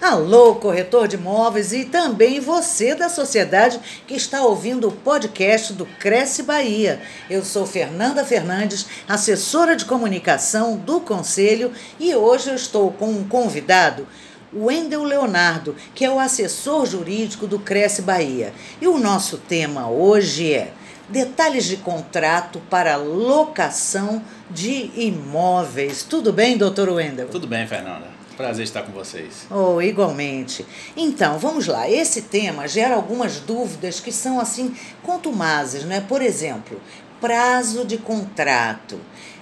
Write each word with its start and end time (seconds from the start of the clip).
Alô, 0.00 0.54
corretor 0.54 1.06
de 1.06 1.16
imóveis 1.16 1.74
e 1.74 1.84
também 1.84 2.40
você 2.40 2.94
da 2.94 3.10
sociedade 3.10 3.78
que 4.06 4.14
está 4.14 4.42
ouvindo 4.42 4.88
o 4.88 4.92
podcast 4.92 5.74
do 5.74 5.84
Cresce 5.84 6.42
Bahia. 6.42 7.02
Eu 7.28 7.44
sou 7.44 7.66
Fernanda 7.66 8.24
Fernandes, 8.24 8.86
assessora 9.06 9.76
de 9.76 9.84
comunicação 9.84 10.78
do 10.78 11.00
Conselho, 11.00 11.70
e 11.98 12.14
hoje 12.14 12.48
eu 12.48 12.54
estou 12.54 12.90
com 12.92 13.10
um 13.10 13.28
convidado, 13.28 14.08
Wendel 14.54 15.04
Leonardo, 15.04 15.76
que 15.94 16.02
é 16.02 16.10
o 16.10 16.18
assessor 16.18 16.86
jurídico 16.86 17.46
do 17.46 17.58
Cresce 17.58 18.00
Bahia. 18.00 18.54
E 18.80 18.88
o 18.88 18.96
nosso 18.96 19.36
tema 19.36 19.90
hoje 19.90 20.50
é 20.50 20.72
detalhes 21.10 21.66
de 21.66 21.76
contrato 21.76 22.58
para 22.70 22.96
locação 22.96 24.22
de 24.48 24.90
imóveis. 24.94 26.02
Tudo 26.02 26.32
bem, 26.32 26.56
doutor 26.56 26.88
Wendel? 26.88 27.28
Tudo 27.28 27.46
bem, 27.46 27.66
Fernanda. 27.66 28.09
Prazer 28.40 28.64
estar 28.64 28.84
com 28.84 28.92
vocês. 28.92 29.46
Oh, 29.50 29.82
igualmente. 29.82 30.64
Então, 30.96 31.38
vamos 31.38 31.66
lá. 31.66 31.90
Esse 31.90 32.22
tema 32.22 32.66
gera 32.66 32.94
algumas 32.94 33.38
dúvidas 33.38 34.00
que 34.00 34.10
são 34.10 34.40
assim 34.40 34.74
contumazes, 35.02 35.84
né? 35.84 36.00
Por 36.08 36.22
exemplo, 36.22 36.80
prazo 37.20 37.84
de 37.84 37.98
contrato. 37.98 38.98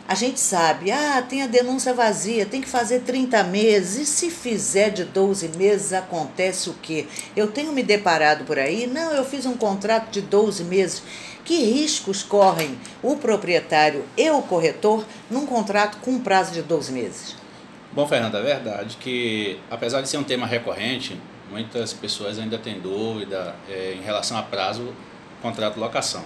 A 0.09 0.16
gente 0.16 0.41
sabe, 0.41 0.91
ah, 0.91 1.23
tem 1.23 1.42
a 1.42 1.47
denúncia 1.47 1.95
vazia, 1.95 2.45
tem 2.45 2.61
que 2.61 2.69
fazer 2.69 3.03
30 3.03 3.45
meses. 3.45 4.03
E 4.03 4.05
se 4.05 4.30
fizer 4.30 4.91
de 4.91 5.05
12 5.05 5.47
meses, 5.56 5.92
acontece 5.92 6.69
o 6.69 6.75
quê? 6.83 7.06
Eu 7.37 7.47
tenho 7.47 7.70
me 7.70 7.84
deparado 7.84 8.45
por 8.45 8.59
aí, 8.59 8.89
não, 8.89 9.12
eu 9.12 9.25
fiz 9.25 9.47
um 9.47 9.56
contrato 9.56 10.11
de 10.11 10.23
12 10.23 10.65
meses. 10.65 11.05
Que 11.45 11.62
riscos 11.62 12.25
correm 12.25 12.77
o 13.01 13.15
proprietário 13.15 14.05
e 14.17 14.28
o 14.28 14.42
corretor 14.42 15.06
num 15.30 15.47
contrato 15.47 15.98
com 15.98 16.19
prazo 16.19 16.51
de 16.51 16.62
12 16.62 16.91
meses? 16.91 17.48
Bom, 17.98 18.07
Fernanda, 18.07 18.38
é 18.38 18.43
verdade 18.43 18.97
que, 18.97 19.59
apesar 19.69 20.01
de 20.01 20.09
ser 20.09 20.19
um 20.19 20.23
tema 20.23 20.47
recorrente, 20.47 21.20
muitas 21.51 21.93
pessoas 21.93 22.39
ainda 22.39 22.56
têm 22.56 22.78
dúvida 22.78 23.56
é, 23.69 23.97
em 23.98 24.00
relação 24.00 24.39
a 24.39 24.42
prazo 24.45 24.95
contrato-locação. 25.42 26.22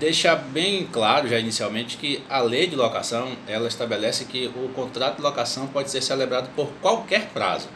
Deixar 0.00 0.34
bem 0.34 0.88
claro 0.92 1.28
já 1.28 1.38
inicialmente 1.38 1.96
que 1.96 2.24
a 2.28 2.40
lei 2.40 2.66
de 2.66 2.74
locação 2.74 3.36
ela 3.46 3.68
estabelece 3.68 4.24
que 4.24 4.48
o 4.48 4.68
contrato 4.70 5.18
de 5.18 5.22
locação 5.22 5.68
pode 5.68 5.92
ser 5.92 6.02
celebrado 6.02 6.50
por 6.56 6.66
qualquer 6.82 7.28
prazo. 7.28 7.68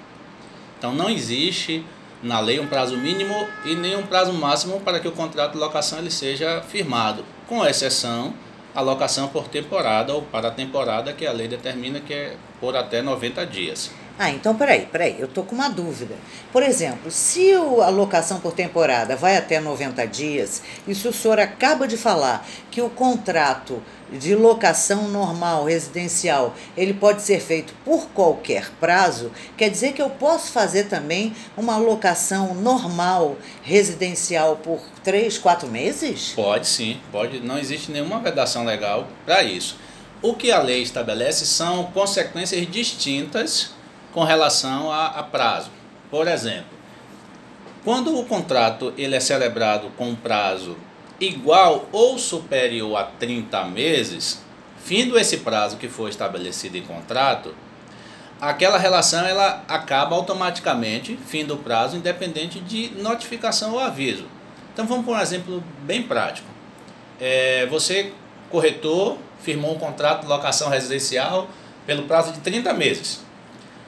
Então 0.76 0.92
não 0.92 1.08
existe 1.08 1.86
na 2.20 2.40
lei 2.40 2.58
um 2.58 2.66
prazo 2.66 2.96
mínimo 2.96 3.46
e 3.64 3.76
nem 3.76 3.94
um 3.94 4.04
prazo 4.04 4.32
máximo 4.32 4.80
para 4.80 4.98
que 4.98 5.06
o 5.06 5.12
contrato 5.12 5.52
de 5.52 5.58
locação 5.58 6.00
ele 6.00 6.10
seja 6.10 6.62
firmado, 6.62 7.24
com 7.46 7.64
exceção 7.64 8.34
a 8.74 8.80
locação 8.80 9.28
por 9.28 9.46
temporada 9.46 10.12
ou 10.12 10.22
para 10.22 10.50
temporada 10.50 11.12
que 11.12 11.24
a 11.24 11.32
lei 11.32 11.46
determina 11.46 12.00
que 12.00 12.12
é 12.12 12.36
por 12.64 12.74
até 12.74 13.02
90 13.02 13.46
dias. 13.46 13.90
Ah, 14.18 14.30
então 14.30 14.56
peraí, 14.56 14.86
peraí, 14.90 15.16
eu 15.18 15.28
tô 15.28 15.42
com 15.42 15.54
uma 15.54 15.68
dúvida. 15.68 16.14
Por 16.50 16.62
exemplo, 16.62 17.10
se 17.10 17.52
a 17.52 17.90
locação 17.90 18.40
por 18.40 18.52
temporada 18.52 19.16
vai 19.16 19.36
até 19.36 19.60
90 19.60 20.06
dias, 20.06 20.62
e 20.88 20.94
se 20.94 21.06
o 21.06 21.12
senhor 21.12 21.38
acaba 21.38 21.86
de 21.86 21.98
falar 21.98 22.46
que 22.70 22.80
o 22.80 22.88
contrato 22.88 23.82
de 24.10 24.34
locação 24.34 25.08
normal, 25.08 25.64
residencial, 25.64 26.54
ele 26.74 26.94
pode 26.94 27.20
ser 27.20 27.38
feito 27.40 27.74
por 27.84 28.06
qualquer 28.10 28.70
prazo, 28.80 29.30
quer 29.58 29.68
dizer 29.68 29.92
que 29.92 30.00
eu 30.00 30.08
posso 30.08 30.52
fazer 30.52 30.84
também 30.84 31.34
uma 31.56 31.76
locação 31.76 32.54
normal, 32.54 33.36
residencial, 33.62 34.56
por 34.56 34.80
três, 35.02 35.36
quatro 35.36 35.68
meses? 35.68 36.32
Pode 36.34 36.66
sim, 36.66 36.98
pode. 37.12 37.40
Não 37.40 37.58
existe 37.58 37.90
nenhuma 37.90 38.20
vedação 38.20 38.64
legal 38.64 39.06
para 39.26 39.42
isso. 39.42 39.76
O 40.24 40.32
que 40.32 40.50
a 40.50 40.58
lei 40.58 40.80
estabelece 40.80 41.44
são 41.44 41.84
consequências 41.92 42.66
distintas 42.70 43.74
com 44.10 44.24
relação 44.24 44.90
a, 44.90 45.08
a 45.08 45.22
prazo. 45.22 45.70
Por 46.10 46.26
exemplo, 46.26 46.78
quando 47.84 48.18
o 48.18 48.24
contrato 48.24 48.94
ele 48.96 49.14
é 49.14 49.20
celebrado 49.20 49.90
com 49.98 50.14
prazo 50.14 50.78
igual 51.20 51.90
ou 51.92 52.18
superior 52.18 52.96
a 52.96 53.04
30 53.04 53.64
meses, 53.66 54.42
findo 54.82 55.18
esse 55.18 55.36
prazo 55.36 55.76
que 55.76 55.88
foi 55.88 56.08
estabelecido 56.08 56.78
em 56.78 56.82
contrato, 56.82 57.54
aquela 58.40 58.78
relação 58.78 59.26
ela 59.26 59.62
acaba 59.68 60.16
automaticamente, 60.16 61.18
fim 61.26 61.44
do 61.44 61.58
prazo, 61.58 61.98
independente 61.98 62.60
de 62.60 62.92
notificação 62.94 63.74
ou 63.74 63.78
aviso. 63.78 64.24
Então 64.72 64.86
vamos 64.86 65.04
por 65.04 65.18
um 65.18 65.20
exemplo 65.20 65.62
bem 65.82 66.02
prático. 66.02 66.48
É, 67.20 67.66
você, 67.66 68.10
corretor, 68.48 69.18
firmou 69.44 69.74
um 69.74 69.78
contrato 69.78 70.22
de 70.22 70.26
locação 70.26 70.68
residencial 70.68 71.48
pelo 71.86 72.04
prazo 72.04 72.32
de 72.32 72.40
30 72.40 72.72
meses. 72.72 73.20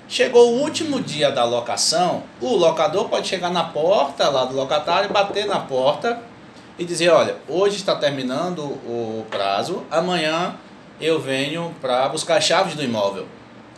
Chegou 0.09 0.53
o 0.53 0.61
último 0.61 1.01
dia 1.01 1.33
da 1.33 1.43
locação, 1.45 2.23
o 2.41 2.55
locador 2.55 3.09
pode 3.09 3.27
chegar 3.27 3.51
na 3.51 3.65
porta 3.65 4.29
lá 4.29 4.45
do 4.45 4.55
locatário, 4.55 5.11
bater 5.11 5.47
na 5.47 5.59
porta 5.59 6.21
e 6.79 6.85
dizer, 6.85 7.09
olha, 7.09 7.37
hoje 7.49 7.77
está 7.77 7.97
terminando 7.97 8.61
o 8.61 9.27
prazo, 9.31 9.85
amanhã 9.91 10.55
eu 11.01 11.21
venho 11.21 11.75
para 11.81 12.09
buscar 12.09 12.37
as 12.37 12.45
chaves 12.45 12.75
do 12.75 12.85
imóvel. 12.85 13.27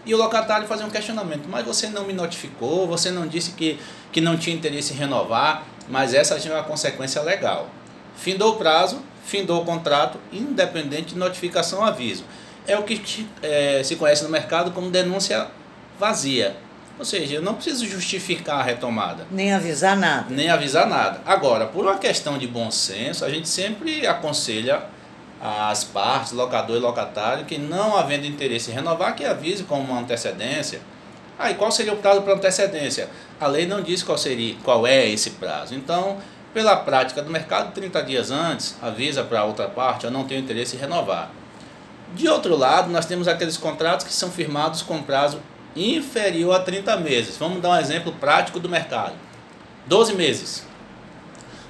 E 0.04 0.14
o 0.14 0.18
locatário 0.18 0.66
fazer 0.66 0.84
um 0.84 0.90
questionamento, 0.90 1.48
mas 1.48 1.64
você 1.64 1.88
não 1.88 2.04
me 2.04 2.12
notificou, 2.12 2.86
você 2.86 3.10
não 3.10 3.26
disse 3.26 3.52
que, 3.52 3.78
que 4.12 4.20
não 4.20 4.36
tinha 4.36 4.54
interesse 4.54 4.92
em 4.92 4.96
renovar, 4.96 5.64
mas 5.88 6.12
essa 6.12 6.34
é 6.34 6.52
uma 6.52 6.62
consequência 6.62 7.22
legal. 7.22 7.68
Findou 8.16 8.52
o 8.52 8.56
prazo, 8.56 9.00
findou 9.28 9.62
o 9.62 9.64
contrato, 9.64 10.18
independente 10.32 11.12
de 11.12 11.18
notificação 11.18 11.80
ou 11.80 11.84
aviso. 11.84 12.24
É 12.66 12.76
o 12.78 12.82
que 12.82 13.26
é, 13.42 13.82
se 13.84 13.96
conhece 13.96 14.24
no 14.24 14.30
mercado 14.30 14.70
como 14.72 14.90
denúncia 14.90 15.48
vazia. 15.98 16.56
Ou 16.98 17.04
seja, 17.04 17.36
eu 17.36 17.42
não 17.42 17.54
preciso 17.54 17.86
justificar 17.86 18.60
a 18.60 18.62
retomada. 18.62 19.26
Nem 19.30 19.52
avisar 19.52 19.96
nada. 19.96 20.26
Nem 20.30 20.48
avisar 20.48 20.86
nada. 20.86 21.20
Agora, 21.24 21.66
por 21.66 21.84
uma 21.84 21.98
questão 21.98 22.36
de 22.36 22.46
bom 22.46 22.70
senso, 22.70 23.24
a 23.24 23.30
gente 23.30 23.48
sempre 23.48 24.06
aconselha 24.06 24.82
as 25.40 25.84
partes, 25.84 26.32
locador 26.32 26.76
e 26.76 26.80
locatário, 26.80 27.44
que 27.44 27.58
não 27.58 27.96
havendo 27.96 28.26
interesse 28.26 28.70
em 28.70 28.74
renovar, 28.74 29.14
que 29.14 29.24
avise 29.24 29.62
com 29.62 29.78
uma 29.78 30.00
antecedência. 30.00 30.80
Ah, 31.38 31.52
e 31.52 31.54
qual 31.54 31.70
seria 31.70 31.92
o 31.92 31.98
prazo 31.98 32.22
para 32.22 32.34
antecedência? 32.34 33.08
A 33.38 33.46
lei 33.46 33.64
não 33.64 33.80
diz 33.80 34.02
qual, 34.02 34.18
seria, 34.18 34.56
qual 34.64 34.84
é 34.84 35.08
esse 35.08 35.30
prazo. 35.30 35.76
Então, 35.76 36.18
pela 36.52 36.76
prática 36.76 37.22
do 37.22 37.30
mercado, 37.30 37.72
30 37.72 38.02
dias 38.02 38.30
antes, 38.30 38.76
avisa 38.80 39.22
para 39.22 39.40
a 39.40 39.44
outra 39.44 39.68
parte, 39.68 40.04
eu 40.04 40.10
não 40.10 40.24
tenho 40.24 40.40
interesse 40.40 40.76
em 40.76 40.78
renovar. 40.78 41.30
De 42.14 42.28
outro 42.28 42.56
lado, 42.56 42.90
nós 42.90 43.06
temos 43.06 43.28
aqueles 43.28 43.56
contratos 43.56 44.06
que 44.06 44.12
são 44.12 44.30
firmados 44.30 44.82
com 44.82 45.02
prazo 45.02 45.40
inferior 45.76 46.56
a 46.56 46.60
30 46.60 46.96
meses. 46.96 47.36
Vamos 47.36 47.60
dar 47.60 47.70
um 47.70 47.76
exemplo 47.76 48.12
prático 48.12 48.58
do 48.58 48.68
mercado. 48.68 49.14
12 49.86 50.14
meses. 50.14 50.62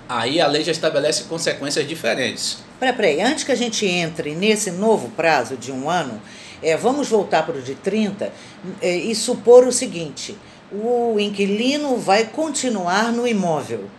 Aí 0.09 0.41
a 0.41 0.47
lei 0.47 0.65
já 0.65 0.73
estabelece 0.73 1.25
consequências 1.25 1.87
diferentes. 1.87 2.59
Peraí, 2.81 2.95
peraí, 2.95 3.21
antes 3.21 3.45
que 3.45 3.53
a 3.53 3.57
gente 3.57 3.85
entre 3.85 4.35
nesse 4.35 4.71
novo 4.71 5.11
prazo 5.11 5.57
de 5.57 5.71
um 5.71 5.91
ano, 5.91 6.21
é, 6.63 6.77
vamos 6.77 7.09
voltar 7.09 7.45
para 7.45 7.57
o 7.57 7.63
de 7.63 7.75
30 7.75 8.33
é, 8.81 8.97
e 8.97 9.15
supor 9.15 9.67
o 9.67 9.73
seguinte: 9.73 10.37
o 10.73 11.19
inquilino 11.19 11.97
vai 11.97 12.25
continuar 12.25 13.13
no 13.13 13.27
imóvel. 13.27 13.91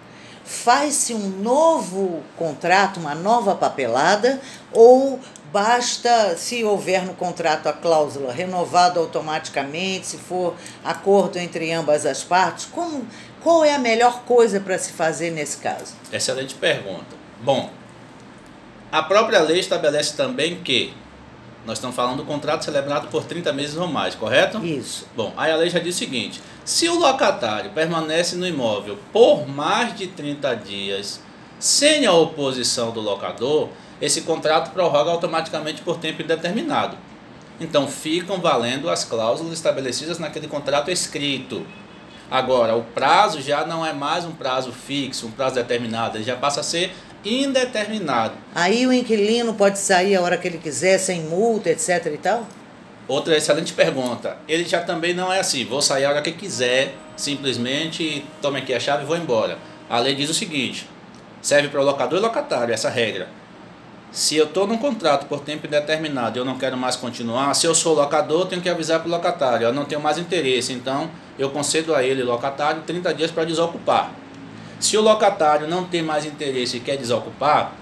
Faz-se 0.50 1.14
um 1.14 1.30
novo 1.30 2.24
contrato, 2.36 3.00
uma 3.00 3.14
nova 3.14 3.54
papelada, 3.54 4.42
ou 4.74 5.20
Basta, 5.52 6.38
se 6.38 6.64
houver 6.64 7.04
no 7.04 7.16
contrato 7.16 7.68
a 7.68 7.74
cláusula 7.74 8.32
renovado 8.32 9.00
automaticamente, 9.00 10.06
se 10.06 10.18
for 10.18 10.56
acordo 10.84 11.40
entre 11.40 11.72
ambas 11.72 12.06
as 12.06 12.24
partes, 12.24 12.66
como, 12.66 13.08
qual 13.42 13.66
é 13.66 13.74
a 13.74 13.80
melhor 13.80 14.22
coisa 14.26 14.60
para 14.60 14.78
se 14.78 14.92
fazer 14.92 15.32
nesse 15.32 15.58
caso? 15.58 15.96
Excelente 16.14 16.54
pergunta. 16.54 17.18
Bom, 17.42 17.72
a 18.92 19.02
própria 19.02 19.40
lei 19.40 19.60
estabelece 19.60 20.16
também 20.16 20.62
que 20.62 20.94
nós 21.70 21.78
estamos 21.78 21.96
falando 21.96 22.18
do 22.18 22.26
contrato 22.26 22.66
celebrado 22.66 23.10
por 23.10 23.24
30 23.24 23.54
meses 23.54 23.78
ou 23.78 23.88
mais, 23.88 24.16
correto? 24.16 24.58
Isso. 24.66 25.06
Bom, 25.16 25.32
aí 25.38 25.52
a 25.52 25.56
lei 25.56 25.70
já 25.70 25.78
diz 25.78 25.96
o 25.96 26.00
seguinte: 26.00 26.42
se 26.66 26.90
o 26.90 26.98
locatário 26.98 27.70
permanece 27.70 28.36
no 28.36 28.48
imóvel 28.48 28.98
por 29.14 29.48
mais 29.48 29.96
de 29.96 30.08
30 30.08 30.56
dias 30.56 31.22
sem 31.60 32.08
a 32.08 32.12
oposição 32.12 32.90
do 32.90 33.00
locador, 33.00 33.70
esse 34.02 34.22
contrato 34.22 34.72
prorroga 34.72 35.12
automaticamente 35.12 35.84
por 35.84 35.98
tempo 35.98 36.24
indeterminado. 36.24 36.98
Então 37.62 37.88
ficam 37.88 38.40
valendo 38.40 38.90
as 38.90 39.04
cláusulas 39.04 39.54
estabelecidas 39.54 40.18
naquele 40.18 40.48
contrato 40.48 40.90
escrito. 40.90 41.64
Agora, 42.32 42.76
o 42.76 42.84
prazo 42.84 43.42
já 43.42 43.64
não 43.66 43.86
é 43.86 43.94
mais 43.94 44.26
um 44.26 44.32
prazo 44.32 44.72
fixo, 44.72 45.28
um 45.28 45.32
prazo 45.32 45.56
determinado, 45.56 46.18
ele 46.18 46.24
já 46.24 46.36
passa 46.36 46.62
a 46.62 46.64
ser 46.64 46.96
indeterminado. 47.24 48.34
Aí 48.54 48.86
o 48.88 48.94
inquilino 48.94 49.54
pode 49.54 49.80
sair 49.80 50.16
a 50.16 50.22
hora 50.22 50.38
que 50.38 50.48
ele 50.48 50.58
quiser, 50.58 50.98
sem 50.98 51.22
multa, 51.22 51.70
etc 51.70 52.06
e 52.14 52.18
tal? 52.18 52.48
Outra 53.08 53.36
excelente 53.36 53.74
pergunta. 53.74 54.38
Ele 54.48 54.64
já 54.64 54.82
também 54.82 55.14
não 55.14 55.34
é 55.34 55.40
assim, 55.40 55.66
vou 55.66 55.82
sair 55.82 56.06
a 56.06 56.10
hora 56.10 56.22
que 56.22 56.32
quiser, 56.32 56.96
simplesmente 57.18 58.24
tome 58.42 58.60
aqui 58.60 58.74
a 58.74 58.80
chave 58.80 59.04
e 59.04 59.06
vou 59.08 59.18
embora. 59.18 59.58
A 59.90 60.00
lei 60.00 60.14
diz 60.14 60.30
o 60.30 60.34
seguinte: 60.34 60.88
serve 61.42 61.70
para 61.70 61.82
o 61.82 61.84
locador 61.84 62.20
e 62.20 62.22
locatário 62.22 62.74
essa 62.74 62.90
regra 62.90 63.28
Se 64.12 64.36
eu 64.36 64.46
estou 64.46 64.68
num 64.68 64.78
contrato 64.78 65.26
por 65.26 65.40
tempo 65.40 65.66
indeterminado 65.66 66.38
e 66.38 66.40
eu 66.40 66.46
não 66.46 66.58
quero 66.58 66.78
mais 66.78 66.96
continuar, 66.96 67.54
se 67.56 67.66
eu 67.66 67.74
sou 67.74 67.96
locador, 67.96 68.42
eu 68.42 68.46
tenho 68.46 68.62
que 68.62 68.70
avisar 68.70 69.00
para 69.00 69.08
o 69.08 69.12
locatário, 69.12 69.66
eu 69.66 69.74
não 69.74 69.86
tenho 69.86 70.02
mais 70.02 70.18
interesse, 70.18 70.74
então 70.74 71.10
eu 71.38 71.50
concedo 71.50 71.96
a 71.96 72.04
ele, 72.04 72.24
locatário, 72.24 72.84
30 72.84 73.14
dias 73.14 73.32
para 73.32 73.44
desocupar. 73.44 74.12
Se 74.80 74.96
o 74.98 75.02
locatário 75.02 75.68
não 75.68 75.84
tem 75.86 76.02
mais 76.02 76.26
interesse 76.26 76.78
e 76.78 76.80
quer 76.80 76.98
desocupar, 76.98 77.74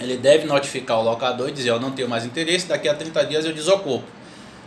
ele 0.00 0.16
deve 0.16 0.46
notificar 0.46 0.98
o 0.98 1.02
locador 1.02 1.48
e 1.48 1.52
dizer: 1.52 1.70
Eu 1.70 1.80
não 1.80 1.92
tenho 1.92 2.08
mais 2.08 2.24
interesse, 2.24 2.66
daqui 2.66 2.88
a 2.88 2.94
30 2.94 3.24
dias 3.26 3.44
eu 3.44 3.52
desocupo. 3.52 4.04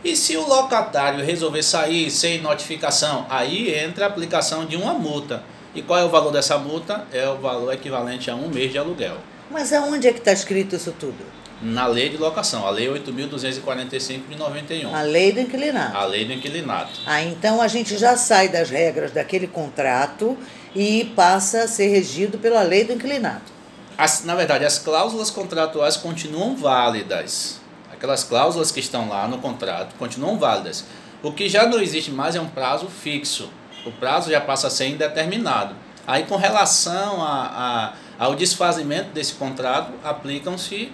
E 0.03 0.15
se 0.15 0.37
o 0.37 0.47
locatário 0.47 1.25
resolver 1.25 1.63
sair 1.63 2.09
sem 2.11 2.39
notificação, 2.41 3.25
aí 3.29 3.73
entra 3.73 4.05
a 4.05 4.07
aplicação 4.07 4.65
de 4.65 4.75
uma 4.75 4.93
multa. 4.93 5.43
E 5.73 5.81
qual 5.81 5.99
é 5.99 6.05
o 6.05 6.09
valor 6.09 6.31
dessa 6.31 6.57
multa? 6.57 7.05
É 7.11 7.27
o 7.27 7.37
valor 7.37 7.73
equivalente 7.73 8.29
a 8.31 8.35
um 8.35 8.47
mês 8.47 8.71
de 8.71 8.77
aluguel. 8.77 9.17
Mas 9.51 9.73
aonde 9.73 10.07
é 10.07 10.13
que 10.13 10.19
está 10.19 10.31
escrito 10.31 10.75
isso 10.75 10.93
tudo? 10.97 11.25
Na 11.61 11.87
lei 11.87 12.09
de 12.09 12.17
locação, 12.17 12.67
a 12.67 12.69
lei 12.69 12.87
8.245 12.87 14.27
de 14.27 14.35
91. 14.35 14.93
A 14.93 15.01
lei 15.01 15.31
do 15.31 15.39
inquilinato. 15.39 15.97
A 15.97 16.05
lei 16.05 16.25
do 16.25 16.33
inquilinato. 16.33 16.99
Ah, 17.05 17.21
então 17.21 17.61
a 17.61 17.67
gente 17.67 17.97
já 17.97 18.17
sai 18.17 18.49
das 18.49 18.69
regras 18.69 19.11
daquele 19.11 19.47
contrato 19.47 20.37
e 20.75 21.05
passa 21.15 21.63
a 21.63 21.67
ser 21.67 21.87
regido 21.87 22.37
pela 22.37 22.61
lei 22.61 22.83
do 22.83 22.93
inquilinato. 22.93 23.53
As, 23.97 24.25
na 24.25 24.35
verdade, 24.35 24.65
as 24.65 24.77
cláusulas 24.77 25.31
contratuais 25.31 25.95
continuam 25.95 26.55
válidas. 26.55 27.61
Aquelas 27.91 28.25
cláusulas 28.25 28.71
que 28.71 28.81
estão 28.81 29.07
lá 29.07 29.25
no 29.25 29.37
contrato 29.37 29.95
continuam 29.95 30.37
válidas. 30.37 30.83
O 31.23 31.31
que 31.31 31.47
já 31.47 31.65
não 31.65 31.79
existe 31.79 32.11
mais 32.11 32.35
é 32.35 32.41
um 32.41 32.49
prazo 32.49 32.87
fixo. 32.87 33.49
O 33.85 33.91
prazo 33.91 34.29
já 34.29 34.41
passa 34.41 34.67
a 34.67 34.69
ser 34.69 34.87
indeterminado. 34.89 35.73
Aí, 36.05 36.23
com 36.23 36.35
relação 36.35 37.23
a, 37.23 37.93
a, 38.19 38.23
ao 38.25 38.35
desfazimento 38.35 39.11
desse 39.11 39.33
contrato, 39.33 39.93
aplicam-se 40.03 40.91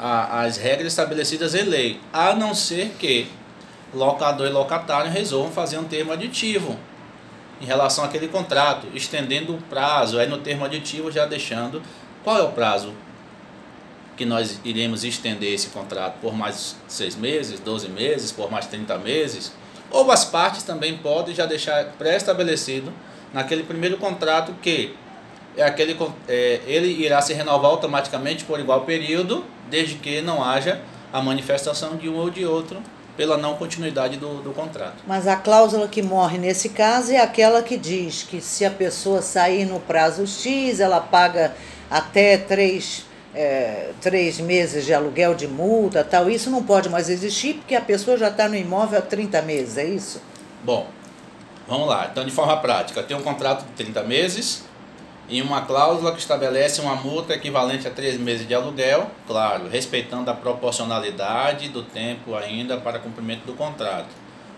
as 0.00 0.56
regras 0.56 0.88
estabelecidas 0.88 1.54
em 1.54 1.64
lei, 1.64 2.00
a 2.10 2.34
não 2.34 2.54
ser 2.54 2.94
que 2.98 3.28
locador 3.92 4.46
e 4.46 4.50
locatário 4.50 5.10
resolvam 5.10 5.52
fazer 5.52 5.78
um 5.78 5.84
termo 5.84 6.12
aditivo 6.12 6.78
em 7.60 7.66
relação 7.66 8.02
àquele 8.02 8.28
contrato, 8.28 8.86
estendendo 8.94 9.54
o 9.54 9.58
prazo, 9.62 10.18
aí 10.18 10.26
no 10.26 10.38
termo 10.38 10.64
aditivo 10.64 11.12
já 11.12 11.26
deixando 11.26 11.82
qual 12.24 12.38
é 12.38 12.42
o 12.42 12.52
prazo 12.52 12.94
que 14.16 14.24
nós 14.24 14.60
iremos 14.64 15.04
estender 15.04 15.52
esse 15.52 15.68
contrato? 15.68 16.14
Por 16.20 16.34
mais 16.34 16.76
seis 16.88 17.16
meses, 17.16 17.60
12 17.60 17.88
meses, 17.88 18.32
por 18.32 18.50
mais 18.50 18.66
30 18.66 18.98
meses, 18.98 19.52
ou 19.90 20.10
as 20.10 20.24
partes 20.24 20.62
também 20.62 20.96
podem 20.98 21.34
já 21.34 21.44
deixar 21.44 21.84
pré-estabelecido 21.92 22.92
naquele 23.32 23.62
primeiro 23.62 23.96
contrato 23.98 24.54
que 24.62 24.94
é 25.56 25.62
aquele, 25.62 25.96
é, 26.28 26.60
ele 26.66 26.88
irá 27.04 27.20
se 27.20 27.32
renovar 27.32 27.70
automaticamente 27.70 28.44
por 28.44 28.58
igual 28.60 28.82
período, 28.82 29.44
desde 29.68 29.96
que 29.96 30.20
não 30.20 30.42
haja 30.42 30.80
a 31.12 31.20
manifestação 31.20 31.96
de 31.96 32.08
um 32.08 32.16
ou 32.16 32.30
de 32.30 32.46
outro 32.46 32.80
pela 33.16 33.36
não 33.36 33.54
continuidade 33.54 34.16
do, 34.16 34.42
do 34.42 34.50
contrato. 34.52 35.02
Mas 35.06 35.26
a 35.26 35.36
cláusula 35.36 35.86
que 35.88 36.00
morre 36.00 36.38
nesse 36.38 36.70
caso 36.70 37.12
é 37.12 37.18
aquela 37.18 37.62
que 37.62 37.76
diz 37.76 38.22
que 38.22 38.40
se 38.40 38.64
a 38.64 38.70
pessoa 38.70 39.20
sair 39.20 39.66
no 39.66 39.78
prazo 39.78 40.26
X, 40.26 40.80
ela 40.80 41.00
paga 41.00 41.54
até 41.90 42.38
três, 42.38 43.04
é, 43.34 43.90
três 44.00 44.40
meses 44.40 44.86
de 44.86 44.94
aluguel 44.94 45.34
de 45.34 45.46
multa, 45.46 46.02
tal. 46.02 46.30
Isso 46.30 46.50
não 46.50 46.62
pode 46.62 46.88
mais 46.88 47.10
existir 47.10 47.54
porque 47.54 47.74
a 47.74 47.80
pessoa 47.82 48.16
já 48.16 48.28
está 48.28 48.48
no 48.48 48.56
imóvel 48.56 49.00
há 49.00 49.02
30 49.02 49.42
meses, 49.42 49.76
é 49.76 49.84
isso? 49.84 50.22
Bom, 50.64 50.86
vamos 51.68 51.88
lá. 51.88 52.08
Então, 52.10 52.24
de 52.24 52.30
forma 52.30 52.56
prática, 52.58 53.02
tem 53.02 53.14
um 53.14 53.22
contrato 53.22 53.66
de 53.66 53.72
30 53.72 54.02
meses, 54.04 54.64
e 55.30 55.40
uma 55.40 55.62
cláusula 55.62 56.12
que 56.12 56.18
estabelece 56.18 56.80
uma 56.80 56.96
multa 56.96 57.32
equivalente 57.34 57.86
a 57.86 57.90
três 57.90 58.18
meses 58.18 58.46
de 58.46 58.52
aluguel, 58.52 59.08
claro, 59.28 59.68
respeitando 59.68 60.28
a 60.28 60.34
proporcionalidade 60.34 61.68
do 61.68 61.84
tempo 61.84 62.34
ainda 62.34 62.76
para 62.78 62.98
cumprimento 62.98 63.46
do 63.46 63.52
contrato, 63.52 64.08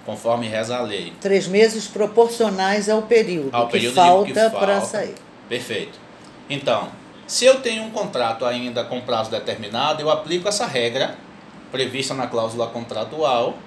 conforme 0.07 0.49
reza 0.49 0.79
a 0.79 0.81
lei. 0.81 1.13
Três 1.21 1.47
meses 1.47 1.87
proporcionais 1.87 2.89
ao 2.89 3.03
período, 3.03 3.55
ao 3.55 3.67
que, 3.67 3.73
período 3.73 3.95
falta 3.95 4.51
para 4.51 4.81
sair. 4.81 5.15
Perfeito. 5.47 6.01
Então, 6.49 6.89
se 7.27 7.45
eu 7.45 7.61
tenho 7.61 7.83
um 7.83 7.91
contrato 7.91 8.47
ainda 8.47 8.83
com 8.83 8.99
prazo 9.03 9.31
determinado, 9.31 10.01
eu 10.01 10.11
aplico 10.11 10.49
essa 10.49 10.67
regra 10.67 11.17
prevista 11.71 12.15
na 12.15 12.27
cláusula 12.27 12.67
contratual 12.69 13.59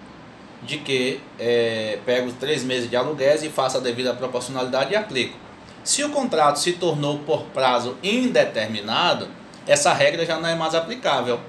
de 0.63 0.79
que 0.79 1.19
é, 1.39 1.99
pego 2.03 2.31
três 2.33 2.63
meses 2.63 2.89
de 2.89 2.95
aluguéis 2.95 3.43
e 3.43 3.49
faço 3.49 3.77
a 3.77 3.79
devida 3.79 4.11
proporcionalidade 4.13 4.93
e 4.93 4.95
aplico. 4.95 5.44
Se 5.85 6.03
o 6.03 6.09
contrato 6.09 6.57
se 6.57 6.73
tornou 6.73 7.19
por 7.19 7.43
prazo 7.53 7.95
indeterminado, 8.01 9.27
essa 9.67 9.93
regra 9.93 10.25
já 10.25 10.39
não 10.39 10.49
é 10.49 10.55
mais 10.55 10.73
aplicável. 10.73 11.39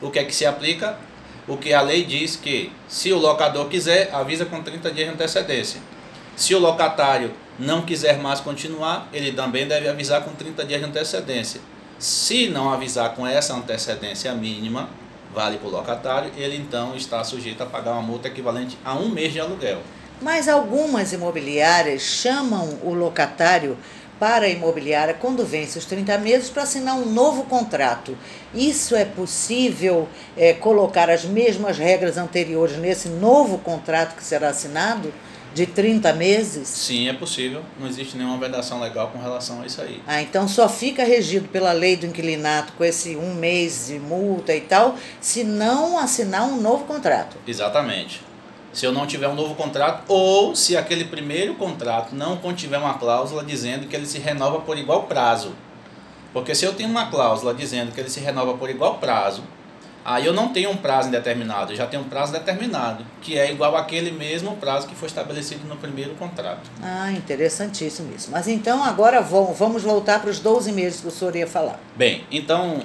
O 0.00 0.08
que 0.08 0.20
é 0.20 0.24
que 0.24 0.32
se 0.32 0.46
aplica? 0.46 0.96
O 1.48 1.56
que 1.56 1.74
a 1.74 1.80
lei 1.80 2.04
diz 2.04 2.36
que, 2.36 2.70
se 2.86 3.12
o 3.12 3.18
locador 3.18 3.68
quiser, 3.68 4.08
avisa 4.14 4.44
com 4.44 4.62
30 4.62 4.88
dias 4.92 5.08
de 5.08 5.14
antecedência. 5.14 5.80
Se 6.36 6.54
o 6.54 6.60
locatário 6.60 7.34
não 7.58 7.82
quiser 7.82 8.18
mais 8.18 8.38
continuar, 8.38 9.08
ele 9.12 9.32
também 9.32 9.66
deve 9.66 9.88
avisar 9.88 10.22
com 10.22 10.30
30 10.30 10.64
dias 10.64 10.80
de 10.80 10.86
antecedência. 10.86 11.60
Se 11.98 12.46
não 12.46 12.72
avisar 12.72 13.16
com 13.16 13.26
essa 13.26 13.52
antecedência 13.52 14.32
mínima, 14.32 14.90
vale 15.34 15.58
para 15.58 15.66
o 15.68 15.72
locatário, 15.72 16.30
ele 16.36 16.56
então 16.56 16.94
está 16.94 17.24
sujeito 17.24 17.64
a 17.64 17.66
pagar 17.66 17.94
uma 17.94 18.02
multa 18.02 18.28
equivalente 18.28 18.78
a 18.84 18.94
um 18.94 19.08
mês 19.08 19.32
de 19.32 19.40
aluguel. 19.40 19.82
Mas 20.22 20.48
algumas 20.48 21.12
imobiliárias 21.12 22.02
chamam 22.02 22.78
o 22.84 22.94
locatário 22.94 23.76
para 24.20 24.46
a 24.46 24.48
imobiliária 24.48 25.14
quando 25.14 25.44
vence 25.44 25.76
os 25.76 25.84
30 25.84 26.16
meses 26.18 26.48
para 26.48 26.62
assinar 26.62 26.94
um 26.94 27.06
novo 27.06 27.42
contrato. 27.42 28.16
Isso 28.54 28.94
é 28.94 29.04
possível 29.04 30.08
é, 30.36 30.52
colocar 30.52 31.10
as 31.10 31.24
mesmas 31.24 31.76
regras 31.76 32.16
anteriores 32.16 32.76
nesse 32.76 33.08
novo 33.08 33.58
contrato 33.58 34.14
que 34.14 34.22
será 34.22 34.50
assinado? 34.50 35.12
De 35.52 35.66
30 35.66 36.14
meses? 36.14 36.66
Sim, 36.66 37.10
é 37.10 37.12
possível. 37.12 37.62
Não 37.78 37.86
existe 37.86 38.16
nenhuma 38.16 38.38
vedação 38.38 38.80
legal 38.80 39.10
com 39.10 39.18
relação 39.18 39.60
a 39.60 39.66
isso 39.66 39.82
aí. 39.82 40.00
Ah, 40.06 40.22
então 40.22 40.48
só 40.48 40.66
fica 40.66 41.04
regido 41.04 41.46
pela 41.48 41.72
lei 41.72 41.94
do 41.94 42.06
inquilinato 42.06 42.72
com 42.72 42.82
esse 42.82 43.16
um 43.16 43.34
mês 43.34 43.88
de 43.88 43.98
multa 43.98 44.54
e 44.54 44.62
tal, 44.62 44.96
se 45.20 45.44
não 45.44 45.98
assinar 45.98 46.44
um 46.44 46.58
novo 46.58 46.84
contrato. 46.84 47.36
Exatamente 47.46 48.31
se 48.72 48.86
eu 48.86 48.92
não 48.92 49.06
tiver 49.06 49.28
um 49.28 49.34
novo 49.34 49.54
contrato 49.54 50.04
ou 50.08 50.56
se 50.56 50.76
aquele 50.76 51.04
primeiro 51.04 51.54
contrato 51.54 52.14
não 52.14 52.36
contiver 52.36 52.78
uma 52.78 52.94
cláusula 52.94 53.44
dizendo 53.44 53.86
que 53.86 53.94
ele 53.94 54.06
se 54.06 54.18
renova 54.18 54.60
por 54.60 54.78
igual 54.78 55.04
prazo. 55.04 55.52
Porque 56.32 56.54
se 56.54 56.64
eu 56.64 56.72
tenho 56.72 56.88
uma 56.88 57.06
cláusula 57.10 57.52
dizendo 57.52 57.92
que 57.92 58.00
ele 58.00 58.08
se 58.08 58.20
renova 58.20 58.54
por 58.54 58.70
igual 58.70 58.94
prazo, 58.94 59.42
aí 60.02 60.24
eu 60.24 60.32
não 60.32 60.48
tenho 60.48 60.70
um 60.70 60.76
prazo 60.76 61.08
indeterminado, 61.08 61.72
eu 61.72 61.76
já 61.76 61.86
tenho 61.86 62.02
um 62.02 62.08
prazo 62.08 62.32
determinado, 62.32 63.04
que 63.20 63.38
é 63.38 63.52
igual 63.52 63.76
àquele 63.76 64.10
mesmo 64.10 64.56
prazo 64.56 64.88
que 64.88 64.94
foi 64.94 65.08
estabelecido 65.08 65.68
no 65.68 65.76
primeiro 65.76 66.14
contrato. 66.14 66.70
Ah, 66.82 67.12
interessantíssimo 67.12 68.14
isso. 68.14 68.30
Mas 68.30 68.48
então 68.48 68.82
agora 68.82 69.20
vamos 69.20 69.82
voltar 69.82 70.20
para 70.20 70.30
os 70.30 70.38
12 70.38 70.72
meses 70.72 71.00
que 71.02 71.08
o 71.08 71.10
senhor 71.10 71.36
ia 71.36 71.46
falar. 71.46 71.78
Bem, 71.94 72.24
então, 72.30 72.82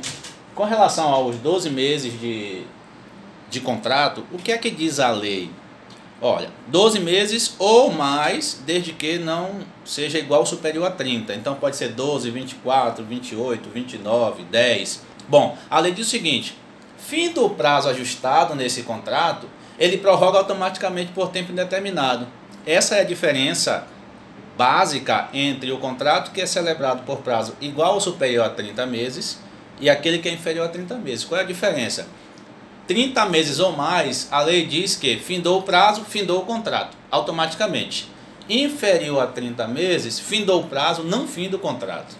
com 0.53 0.65
relação 0.65 1.07
aos 1.07 1.37
12 1.37 1.69
meses 1.69 2.19
de, 2.19 2.63
de 3.49 3.61
contrato, 3.61 4.25
o 4.33 4.37
que 4.37 4.51
é 4.51 4.57
que 4.57 4.69
diz 4.69 4.99
a 4.99 5.09
lei? 5.11 5.49
Olha, 6.21 6.49
12 6.67 6.99
meses 6.99 7.55
ou 7.59 7.91
mais, 7.91 8.59
desde 8.65 8.91
que 8.91 9.19
não 9.19 9.59
seja 9.85 10.17
igual 10.17 10.39
ou 10.39 10.45
superior 10.45 10.87
a 10.87 10.91
30. 10.91 11.35
Então 11.35 11.53
pode 11.55 11.75
ser 11.75 11.89
12, 11.89 12.31
24, 12.31 13.03
28, 13.03 13.69
29, 13.69 14.43
10. 14.43 15.01
Bom, 15.29 15.55
a 15.69 15.79
lei 15.79 15.91
diz 15.91 16.07
o 16.07 16.09
seguinte: 16.09 16.57
fim 16.97 17.31
do 17.31 17.49
prazo 17.51 17.87
ajustado 17.89 18.55
nesse 18.55 18.81
contrato, 18.81 19.47
ele 19.77 19.97
prorroga 19.97 20.39
automaticamente 20.39 21.11
por 21.11 21.29
tempo 21.29 21.51
indeterminado. 21.51 22.27
Essa 22.65 22.95
é 22.95 23.01
a 23.01 23.05
diferença 23.05 23.87
básica 24.57 25.29
entre 25.33 25.71
o 25.71 25.77
contrato 25.77 26.31
que 26.31 26.41
é 26.41 26.45
celebrado 26.47 27.03
por 27.03 27.19
prazo 27.19 27.55
igual 27.61 27.93
ou 27.93 28.01
superior 28.01 28.43
a 28.45 28.49
30 28.49 28.87
meses 28.87 29.39
e 29.79 29.87
aquele 29.87 30.17
que 30.17 30.27
é 30.27 30.33
inferior 30.33 30.65
a 30.65 30.69
30 30.69 30.95
meses. 30.95 31.23
Qual 31.23 31.39
é 31.39 31.43
a 31.43 31.47
diferença? 31.47 32.07
30 32.87 33.25
meses 33.25 33.59
ou 33.59 33.73
mais, 33.73 34.27
a 34.31 34.41
lei 34.41 34.65
diz 34.65 34.95
que 34.95 35.17
findou 35.17 35.59
o 35.59 35.61
prazo, 35.61 36.05
findou 36.05 36.41
o 36.41 36.45
contrato, 36.45 36.97
automaticamente. 37.11 38.09
Inferior 38.49 39.21
a 39.21 39.27
30 39.27 39.67
meses, 39.67 40.17
findou 40.19 40.61
o 40.61 40.67
prazo, 40.67 41.03
não 41.03 41.27
finda 41.27 41.57
o 41.57 41.59
contrato. 41.59 42.15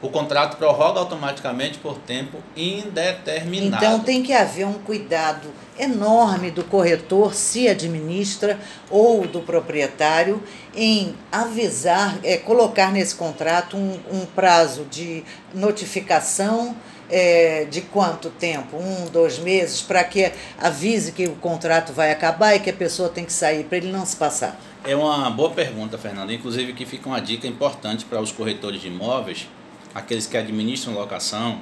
O 0.00 0.08
contrato 0.10 0.56
prorroga 0.56 1.00
automaticamente 1.00 1.78
por 1.78 1.98
tempo 1.98 2.38
indeterminado. 2.54 3.84
Então 3.84 4.00
tem 4.00 4.22
que 4.22 4.32
haver 4.32 4.66
um 4.66 4.74
cuidado 4.74 5.48
enorme 5.78 6.50
do 6.50 6.62
corretor, 6.62 7.34
se 7.34 7.66
administra, 7.66 8.60
ou 8.90 9.26
do 9.26 9.40
proprietário, 9.40 10.42
em 10.76 11.16
avisar, 11.32 12.18
é, 12.22 12.36
colocar 12.36 12.92
nesse 12.92 13.14
contrato 13.14 13.76
um, 13.76 13.98
um 14.12 14.26
prazo 14.26 14.84
de 14.90 15.24
notificação 15.54 16.76
é, 17.10 17.64
de 17.64 17.80
quanto 17.82 18.30
tempo? 18.30 18.76
Um, 18.76 19.06
dois 19.06 19.38
meses, 19.38 19.82
para 19.82 20.02
que 20.04 20.32
avise 20.58 21.12
que 21.12 21.26
o 21.26 21.34
contrato 21.36 21.92
vai 21.92 22.10
acabar 22.10 22.54
e 22.54 22.60
que 22.60 22.70
a 22.70 22.74
pessoa 22.74 23.08
tem 23.08 23.24
que 23.24 23.32
sair, 23.32 23.64
para 23.64 23.78
ele 23.78 23.92
não 23.92 24.04
se 24.04 24.16
passar? 24.16 24.58
É 24.84 24.94
uma 24.94 25.30
boa 25.30 25.50
pergunta, 25.50 25.96
Fernando. 25.96 26.32
Inclusive, 26.32 26.72
que 26.72 26.84
fica 26.84 27.08
uma 27.08 27.20
dica 27.20 27.46
importante 27.46 28.04
para 28.04 28.20
os 28.20 28.30
corretores 28.30 28.80
de 28.80 28.88
imóveis, 28.88 29.48
aqueles 29.94 30.26
que 30.26 30.36
administram 30.36 30.94
locação, 30.94 31.60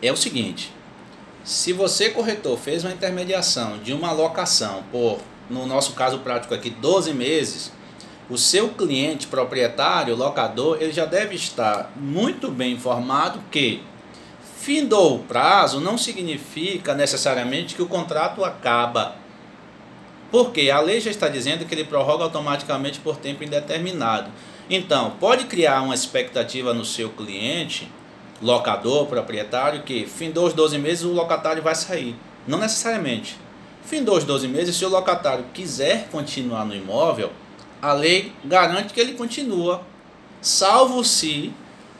é 0.00 0.12
o 0.12 0.16
seguinte: 0.16 0.72
Se 1.42 1.72
você, 1.72 2.10
corretor, 2.10 2.58
fez 2.58 2.84
uma 2.84 2.92
intermediação 2.92 3.78
de 3.78 3.92
uma 3.92 4.12
locação 4.12 4.84
por, 4.92 5.18
no 5.50 5.66
nosso 5.66 5.94
caso 5.94 6.18
prático 6.18 6.54
aqui, 6.54 6.70
12 6.70 7.12
meses, 7.12 7.72
o 8.30 8.36
seu 8.36 8.68
cliente 8.68 9.26
proprietário, 9.26 10.14
locador, 10.14 10.76
ele 10.80 10.92
já 10.92 11.06
deve 11.06 11.34
estar 11.34 11.90
muito 11.96 12.50
bem 12.50 12.74
informado 12.74 13.40
que 13.50 13.82
findou 14.68 15.16
o 15.16 15.18
prazo 15.20 15.80
não 15.80 15.96
significa 15.96 16.94
necessariamente 16.94 17.74
que 17.74 17.80
o 17.80 17.86
contrato 17.86 18.44
acaba. 18.44 19.16
Porque 20.30 20.70
a 20.70 20.78
lei 20.78 21.00
já 21.00 21.10
está 21.10 21.26
dizendo 21.26 21.64
que 21.64 21.74
ele 21.74 21.84
prorroga 21.84 22.24
automaticamente 22.24 23.00
por 23.00 23.16
tempo 23.16 23.42
indeterminado. 23.42 24.30
Então, 24.68 25.12
pode 25.18 25.46
criar 25.46 25.80
uma 25.80 25.94
expectativa 25.94 26.74
no 26.74 26.84
seu 26.84 27.08
cliente, 27.08 27.90
locador, 28.42 29.06
proprietário, 29.06 29.84
que 29.84 30.04
findou 30.04 30.46
os 30.46 30.52
12 30.52 30.76
meses 30.76 31.04
o 31.04 31.14
locatário 31.14 31.62
vai 31.62 31.74
sair. 31.74 32.14
Não 32.46 32.58
necessariamente. 32.58 33.38
Findou 33.86 34.18
os 34.18 34.24
12 34.24 34.48
meses, 34.48 34.76
se 34.76 34.84
o 34.84 34.90
locatário 34.90 35.46
quiser 35.54 36.08
continuar 36.10 36.66
no 36.66 36.74
imóvel, 36.74 37.32
a 37.80 37.94
lei 37.94 38.34
garante 38.44 38.92
que 38.92 39.00
ele 39.00 39.14
continua, 39.14 39.80
salvo 40.42 41.02
se 41.02 41.54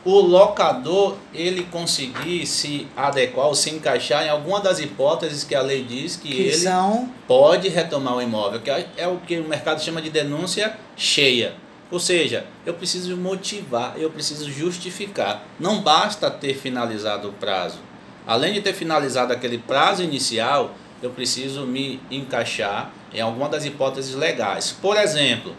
o 0.09 0.23
locador 0.23 1.19
ele 1.35 1.65
conseguir 1.65 2.47
se 2.47 2.89
adequar 2.97 3.49
ou 3.49 3.55
se 3.55 3.69
encaixar 3.69 4.25
em 4.25 4.31
alguma 4.31 4.59
das 4.59 4.79
hipóteses 4.79 5.45
que 5.45 5.55
a 5.55 5.61
lei 5.61 5.85
diz 5.85 6.17
que, 6.17 6.29
que 6.29 6.43
ele 6.45 6.57
são... 6.57 7.13
pode 7.27 7.69
retomar 7.69 8.17
o 8.17 8.23
imóvel, 8.23 8.59
que 8.61 8.71
é 8.71 9.07
o 9.07 9.19
que 9.19 9.39
o 9.39 9.47
mercado 9.47 9.83
chama 9.83 10.01
de 10.01 10.09
denúncia 10.09 10.75
cheia. 10.97 11.55
Ou 11.91 12.01
seja, 12.01 12.47
eu 12.65 12.73
preciso 12.73 13.19
motivar, 13.19 13.97
eu 13.99 14.09
preciso 14.09 14.51
justificar. 14.51 15.47
Não 15.61 15.83
basta 15.83 16.31
ter 16.31 16.55
finalizado 16.55 17.29
o 17.29 17.33
prazo. 17.35 17.79
Além 18.27 18.55
de 18.55 18.63
ter 18.63 18.73
finalizado 18.73 19.35
aquele 19.35 19.59
prazo 19.59 20.03
inicial, 20.03 20.75
eu 21.03 21.11
preciso 21.11 21.67
me 21.67 22.01
encaixar 22.11 22.91
em 23.13 23.21
alguma 23.21 23.51
das 23.51 23.67
hipóteses 23.67 24.15
legais. 24.15 24.75
Por 24.81 24.97
exemplo, 24.97 25.55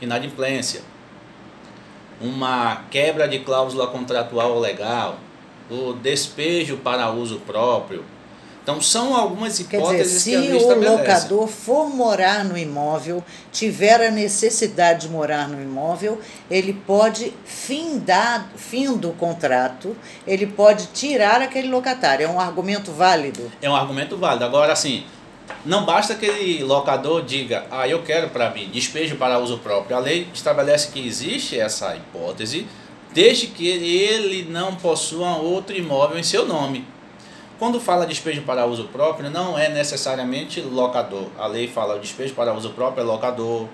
inadimplência, 0.00 0.80
uma 2.20 2.84
quebra 2.90 3.26
de 3.26 3.38
cláusula 3.40 3.86
contratual 3.86 4.58
legal, 4.58 5.18
o 5.70 5.92
despejo 5.92 6.76
para 6.78 7.10
uso 7.10 7.40
próprio. 7.40 8.04
Então 8.62 8.80
são 8.80 9.16
algumas 9.16 9.58
hipóteses 9.58 10.22
Quer 10.24 10.38
dizer, 10.40 10.60
se 10.60 10.64
o 10.64 10.90
locador 10.90 11.48
for 11.48 11.88
morar 11.88 12.44
no 12.44 12.58
imóvel, 12.58 13.24
tiver 13.50 14.06
a 14.06 14.10
necessidade 14.10 15.06
de 15.06 15.08
morar 15.08 15.48
no 15.48 15.60
imóvel, 15.60 16.20
ele 16.50 16.74
pode 16.86 17.32
findar, 17.44 18.50
fim 18.56 18.96
do 18.96 19.10
contrato, 19.12 19.96
ele 20.26 20.46
pode 20.46 20.88
tirar 20.88 21.40
aquele 21.40 21.68
locatário. 21.68 22.26
É 22.26 22.28
um 22.28 22.38
argumento 22.38 22.92
válido. 22.92 23.50
É 23.62 23.70
um 23.70 23.74
argumento 23.74 24.16
válido. 24.18 24.44
Agora, 24.44 24.72
assim, 24.74 25.04
não 25.64 25.84
basta 25.84 26.14
que 26.14 26.26
aquele 26.26 26.64
locador 26.64 27.22
diga, 27.22 27.66
ah, 27.70 27.86
eu 27.86 28.02
quero 28.02 28.30
para 28.30 28.50
mim 28.50 28.68
despejo 28.72 29.16
para 29.16 29.38
uso 29.38 29.58
próprio. 29.58 29.96
A 29.96 30.00
lei 30.00 30.26
estabelece 30.32 30.90
que 30.90 31.06
existe 31.06 31.58
essa 31.58 31.94
hipótese, 31.94 32.66
desde 33.12 33.48
que 33.48 33.66
ele 33.66 34.44
não 34.50 34.76
possua 34.76 35.36
outro 35.36 35.76
imóvel 35.76 36.18
em 36.18 36.22
seu 36.22 36.46
nome. 36.46 36.84
Quando 37.58 37.78
fala 37.78 38.06
despejo 38.06 38.40
para 38.42 38.64
uso 38.64 38.84
próprio, 38.84 39.28
não 39.28 39.58
é 39.58 39.68
necessariamente 39.68 40.62
locador. 40.62 41.26
A 41.38 41.46
lei 41.46 41.68
fala 41.68 41.98
despejo 41.98 42.32
para 42.32 42.54
uso 42.54 42.70
próprio 42.70 43.02
é 43.02 43.04
locador, 43.04 43.68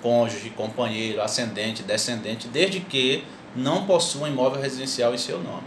cônjuge, 0.00 0.50
companheiro, 0.50 1.20
ascendente, 1.20 1.82
descendente, 1.82 2.46
desde 2.46 2.78
que 2.78 3.24
não 3.56 3.84
possua 3.84 4.28
imóvel 4.28 4.60
residencial 4.60 5.12
em 5.12 5.18
seu 5.18 5.38
nome. 5.40 5.64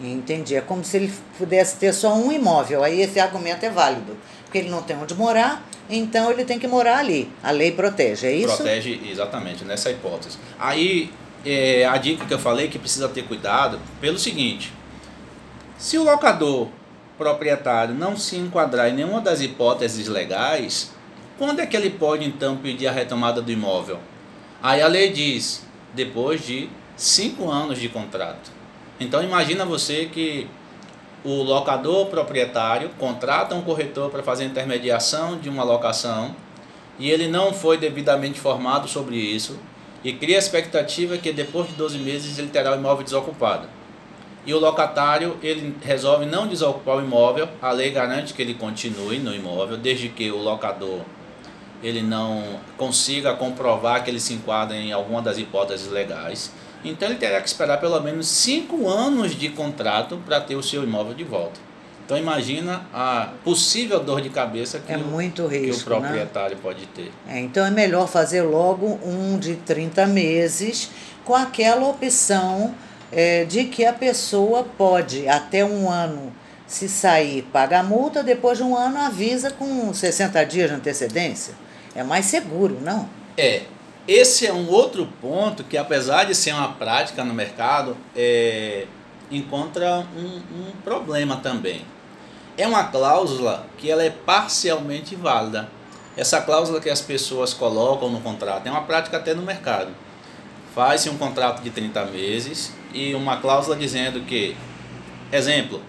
Entendi. 0.00 0.54
É 0.54 0.60
como 0.60 0.84
se 0.84 0.96
ele 0.96 1.12
pudesse 1.36 1.76
ter 1.76 1.92
só 1.92 2.14
um 2.14 2.30
imóvel. 2.30 2.84
Aí 2.84 3.00
esse 3.00 3.18
argumento 3.18 3.64
é 3.64 3.70
válido 3.70 4.16
porque 4.48 4.58
ele 4.58 4.70
não 4.70 4.82
tem 4.82 4.96
onde 4.96 5.14
morar, 5.14 5.62
então 5.90 6.30
ele 6.30 6.42
tem 6.42 6.58
que 6.58 6.66
morar 6.66 6.98
ali. 6.98 7.30
A 7.42 7.50
lei 7.50 7.70
protege, 7.70 8.26
é 8.26 8.32
isso? 8.32 8.56
Protege, 8.56 8.98
exatamente, 9.06 9.62
nessa 9.62 9.90
hipótese. 9.90 10.38
Aí, 10.58 11.12
é, 11.44 11.84
a 11.84 11.98
dica 11.98 12.24
que 12.24 12.32
eu 12.32 12.38
falei 12.38 12.68
que 12.68 12.78
precisa 12.78 13.08
ter 13.10 13.24
cuidado, 13.24 13.78
pelo 14.00 14.18
seguinte: 14.18 14.72
se 15.76 15.98
o 15.98 16.02
locador 16.02 16.68
proprietário 17.18 17.94
não 17.94 18.16
se 18.16 18.36
enquadrar 18.36 18.88
em 18.88 18.94
nenhuma 18.94 19.20
das 19.20 19.42
hipóteses 19.42 20.08
legais, 20.08 20.92
quando 21.36 21.60
é 21.60 21.66
que 21.66 21.76
ele 21.76 21.90
pode 21.90 22.24
então 22.24 22.56
pedir 22.56 22.86
a 22.86 22.92
retomada 22.92 23.42
do 23.42 23.52
imóvel? 23.52 23.98
Aí 24.62 24.80
a 24.80 24.88
lei 24.88 25.12
diz, 25.12 25.62
depois 25.94 26.44
de 26.44 26.70
cinco 26.96 27.50
anos 27.50 27.78
de 27.78 27.90
contrato. 27.90 28.57
Então 29.00 29.22
imagina 29.22 29.64
você 29.64 30.06
que 30.06 30.48
o 31.24 31.42
locador 31.42 32.06
proprietário 32.06 32.90
contrata 32.98 33.54
um 33.54 33.62
corretor 33.62 34.10
para 34.10 34.22
fazer 34.22 34.44
intermediação 34.44 35.36
de 35.38 35.48
uma 35.48 35.64
locação 35.64 36.34
e 36.98 37.10
ele 37.10 37.28
não 37.28 37.52
foi 37.52 37.76
devidamente 37.76 38.38
informado 38.38 38.88
sobre 38.88 39.16
isso 39.16 39.58
e 40.02 40.12
cria 40.12 40.36
a 40.36 40.38
expectativa 40.38 41.18
que 41.18 41.32
depois 41.32 41.68
de 41.68 41.74
12 41.74 41.98
meses 41.98 42.38
ele 42.38 42.48
terá 42.48 42.72
o 42.72 42.76
imóvel 42.76 43.04
desocupado. 43.04 43.68
E 44.46 44.54
o 44.54 44.58
locatário 44.58 45.36
ele 45.42 45.74
resolve 45.82 46.24
não 46.24 46.46
desocupar 46.46 46.96
o 46.96 47.00
imóvel, 47.00 47.48
a 47.60 47.70
lei 47.70 47.90
garante 47.90 48.32
que 48.32 48.40
ele 48.40 48.54
continue 48.54 49.18
no 49.18 49.34
imóvel 49.34 49.76
desde 49.76 50.08
que 50.08 50.30
o 50.30 50.38
locador 50.38 51.00
ele 51.82 52.02
não 52.02 52.42
consiga 52.76 53.34
comprovar 53.34 54.02
que 54.02 54.10
ele 54.10 54.20
se 54.20 54.34
enquadra 54.34 54.76
em 54.76 54.92
alguma 54.92 55.22
das 55.22 55.38
hipóteses 55.38 55.90
legais. 55.90 56.52
Então 56.84 57.08
ele 57.08 57.18
terá 57.18 57.40
que 57.40 57.48
esperar 57.48 57.78
pelo 57.78 58.00
menos 58.00 58.28
cinco 58.28 58.88
anos 58.88 59.34
de 59.34 59.48
contrato 59.48 60.18
para 60.24 60.40
ter 60.40 60.56
o 60.56 60.62
seu 60.62 60.82
imóvel 60.84 61.14
de 61.14 61.24
volta. 61.24 61.60
Então 62.04 62.16
imagina 62.16 62.86
a 62.92 63.32
possível 63.44 64.00
dor 64.00 64.22
de 64.22 64.30
cabeça 64.30 64.78
que, 64.78 64.90
é 64.90 64.96
muito 64.96 65.42
o, 65.42 65.46
risco, 65.46 65.76
que 65.76 65.82
o 65.82 65.84
proprietário 65.84 66.56
né? 66.56 66.62
pode 66.62 66.86
ter. 66.86 67.12
É, 67.28 67.38
então 67.38 67.66
é 67.66 67.70
melhor 67.70 68.08
fazer 68.08 68.40
logo 68.42 68.98
um 69.04 69.38
de 69.38 69.56
30 69.56 70.06
meses 70.06 70.90
com 71.22 71.34
aquela 71.34 71.86
opção 71.86 72.74
é, 73.12 73.44
de 73.44 73.64
que 73.64 73.84
a 73.84 73.92
pessoa 73.92 74.64
pode 74.64 75.28
até 75.28 75.62
um 75.62 75.90
ano 75.90 76.32
se 76.66 76.88
sair, 76.88 77.42
paga 77.52 77.80
a 77.80 77.82
multa, 77.82 78.22
depois 78.22 78.56
de 78.56 78.64
um 78.64 78.74
ano 78.76 78.98
avisa 78.98 79.50
com 79.50 79.92
60 79.92 80.44
dias 80.44 80.70
de 80.70 80.76
antecedência. 80.76 81.54
É 81.94 82.02
mais 82.02 82.26
seguro, 82.26 82.78
não? 82.80 83.08
É, 83.36 83.62
esse 84.08 84.46
é 84.46 84.52
um 84.52 84.70
outro 84.70 85.06
ponto 85.20 85.62
que, 85.62 85.76
apesar 85.76 86.24
de 86.24 86.34
ser 86.34 86.54
uma 86.54 86.72
prática 86.72 87.22
no 87.22 87.34
mercado, 87.34 87.94
é, 88.16 88.86
encontra 89.30 90.06
um, 90.16 90.36
um 90.36 90.72
problema 90.82 91.36
também. 91.36 91.84
É 92.56 92.66
uma 92.66 92.84
cláusula 92.84 93.66
que 93.76 93.90
ela 93.90 94.02
é 94.02 94.08
parcialmente 94.08 95.14
válida. 95.14 95.68
Essa 96.16 96.40
cláusula 96.40 96.80
que 96.80 96.88
as 96.88 97.02
pessoas 97.02 97.52
colocam 97.52 98.08
no 98.08 98.20
contrato 98.20 98.66
é 98.66 98.70
uma 98.70 98.80
prática 98.82 99.18
até 99.18 99.34
no 99.34 99.42
mercado. 99.42 99.90
Faz-se 100.74 101.10
um 101.10 101.18
contrato 101.18 101.62
de 101.62 101.68
30 101.68 102.06
meses 102.06 102.72
e 102.94 103.14
uma 103.14 103.36
cláusula 103.36 103.76
dizendo 103.76 104.22
que, 104.22 104.56
exemplo, 105.30 105.82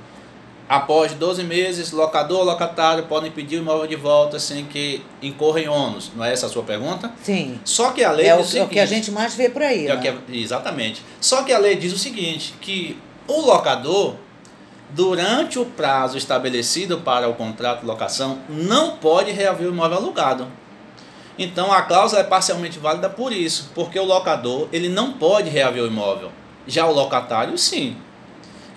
Após 0.69 1.13
12 1.13 1.43
meses, 1.45 1.91
locador 1.91 2.41
ou 2.41 2.45
locatário 2.45 3.05
podem 3.07 3.31
pedir 3.31 3.55
o 3.55 3.61
imóvel 3.61 3.87
de 3.87 3.95
volta 3.95 4.37
sem 4.37 4.65
que 4.65 5.01
incorra 5.19 5.59
em 5.61 5.67
ônus. 5.67 6.11
Não 6.15 6.23
é 6.23 6.31
essa 6.31 6.45
a 6.45 6.49
sua 6.49 6.61
pergunta? 6.61 7.11
Sim. 7.23 7.59
Só 7.65 7.89
que 7.89 8.03
a 8.03 8.11
lei 8.11 8.27
é 8.27 8.37
diz 8.37 8.45
o, 8.45 8.49
seguinte, 8.49 8.61
é 8.61 8.65
o 8.65 8.69
que 8.69 8.79
a 8.79 8.85
gente 8.85 9.09
mais 9.09 9.33
vê 9.33 9.49
por 9.49 9.63
aí. 9.63 9.87
É 9.87 9.95
né? 9.95 10.15
é, 10.31 10.35
exatamente. 10.37 11.03
Só 11.19 11.41
que 11.41 11.51
a 11.51 11.57
lei 11.57 11.75
diz 11.75 11.91
o 11.91 11.97
seguinte, 11.97 12.53
que 12.61 12.95
o 13.27 13.41
locador, 13.41 14.13
durante 14.91 15.57
o 15.57 15.65
prazo 15.65 16.19
estabelecido 16.19 16.99
para 16.99 17.27
o 17.27 17.33
contrato 17.33 17.79
de 17.79 17.87
locação, 17.87 18.37
não 18.47 18.97
pode 18.97 19.31
reaver 19.31 19.67
o 19.67 19.71
imóvel 19.71 19.97
alugado. 19.97 20.47
Então 21.35 21.73
a 21.73 21.81
cláusula 21.81 22.21
é 22.21 22.23
parcialmente 22.23 22.77
válida 22.77 23.09
por 23.09 23.33
isso, 23.33 23.71
porque 23.73 23.99
o 23.99 24.05
locador 24.05 24.67
ele 24.71 24.87
não 24.87 25.13
pode 25.13 25.49
reaver 25.49 25.81
o 25.81 25.87
imóvel. 25.87 26.31
Já 26.67 26.85
o 26.85 26.93
locatário, 26.93 27.57
sim. 27.57 27.97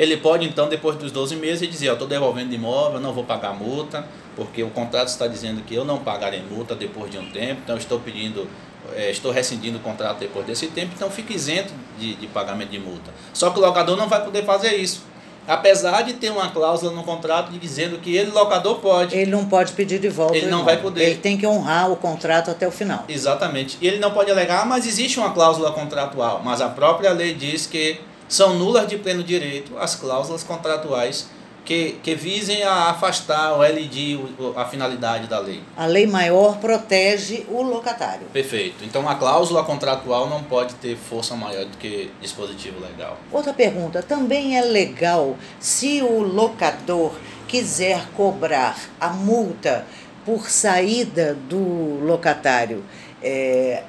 Ele 0.03 0.17
pode, 0.17 0.45
então, 0.45 0.69
depois 0.69 0.97
dos 0.97 1.13
12 1.13 1.37
meses, 1.37 1.71
dizer: 1.71 1.87
Eu 1.87 1.93
estou 1.93 2.09
devolvendo 2.09 2.49
de 2.49 2.57
imóvel, 2.57 2.99
não 2.99 3.13
vou 3.13 3.23
pagar 3.23 3.55
multa, 3.55 4.05
porque 4.35 4.61
o 4.61 4.71
contrato 4.71 5.07
está 5.07 5.29
dizendo 5.29 5.63
que 5.63 5.73
eu 5.73 5.85
não 5.85 5.99
pagarei 5.99 6.43
multa 6.43 6.75
depois 6.75 7.09
de 7.09 7.19
um 7.19 7.31
tempo, 7.31 7.61
então 7.63 7.77
estou 7.77 8.01
pedindo, 8.01 8.49
é, 8.97 9.13
estou 9.13 9.31
rescindindo 9.31 9.79
o 9.79 9.81
contrato 9.81 10.19
depois 10.19 10.45
desse 10.45 10.67
tempo, 10.67 10.91
então 10.97 11.09
fica 11.09 11.33
isento 11.33 11.73
de, 12.01 12.17
de 12.17 12.27
pagamento 12.27 12.71
de 12.71 12.81
multa. 12.81 13.13
Só 13.33 13.51
que 13.51 13.61
o 13.61 13.63
locador 13.63 13.97
não 13.97 14.09
vai 14.09 14.25
poder 14.25 14.45
fazer 14.45 14.75
isso. 14.75 15.05
Apesar 15.47 16.03
de 16.03 16.15
ter 16.15 16.31
uma 16.31 16.51
cláusula 16.51 16.91
no 16.91 17.05
contrato 17.05 17.53
dizendo 17.53 17.99
que 17.99 18.17
ele, 18.17 18.33
locador, 18.33 18.81
pode. 18.81 19.17
Ele 19.17 19.31
não 19.31 19.45
pode 19.45 19.73
pedir 19.73 20.01
de 20.01 20.09
volta. 20.09 20.37
Ele 20.37 20.47
não 20.47 20.65
vai 20.65 20.79
poder. 20.79 21.05
Ele 21.05 21.17
tem 21.17 21.37
que 21.37 21.47
honrar 21.47 21.93
o 21.93 21.97
contrato 21.97 22.51
até 22.51 22.67
o 22.67 22.73
final. 22.73 23.05
Exatamente. 23.09 23.79
E 23.81 23.87
ele 23.87 23.99
não 23.99 24.11
pode 24.11 24.33
alegar, 24.33 24.63
ah, 24.63 24.65
mas 24.65 24.85
existe 24.85 25.21
uma 25.21 25.31
cláusula 25.31 25.71
contratual. 25.71 26.43
Mas 26.45 26.61
a 26.61 26.69
própria 26.69 27.13
lei 27.13 27.35
diz 27.35 27.67
que 27.67 28.01
são 28.29 28.59
nulas 28.59 28.89
de 28.89 28.97
pleno 28.97 29.23
direito 29.23 29.77
as 29.79 29.95
cláusulas 29.95 30.43
contratuais 30.43 31.29
que, 31.65 31.99
que 32.03 32.15
visem 32.15 32.63
a 32.63 32.91
afastar 32.91 33.57
o 33.57 33.63
LD, 33.63 34.19
a 34.57 34.65
finalidade 34.65 35.27
da 35.27 35.39
lei. 35.39 35.63
A 35.77 35.87
lei 35.87 36.07
maior 36.07 36.59
protege 36.59 37.47
o 37.49 37.63
locatário. 37.63 38.27
Perfeito. 38.33 38.85
Então 38.85 39.09
a 39.09 39.15
cláusula 39.15 39.63
contratual 39.65 40.29
não 40.29 40.43
pode 40.43 40.75
ter 40.75 40.97
força 40.97 41.37
maior 41.37 41.65
do 41.65 41.77
que 41.79 42.11
dispositivo 42.21 42.81
legal. 42.81 43.17
Outra 43.31 43.53
pergunta, 43.53 44.03
também 44.03 44.59
é 44.59 44.63
legal 44.63 45.37
se 45.61 46.03
o 46.03 46.21
locador 46.23 47.13
quiser 47.47 48.09
cobrar 48.17 48.77
a 49.01 49.11
multa 49.11 49.87
por 50.25 50.49
saída 50.49 51.35
do 51.49 52.05
locatário 52.05 52.85
é, 53.23 53.83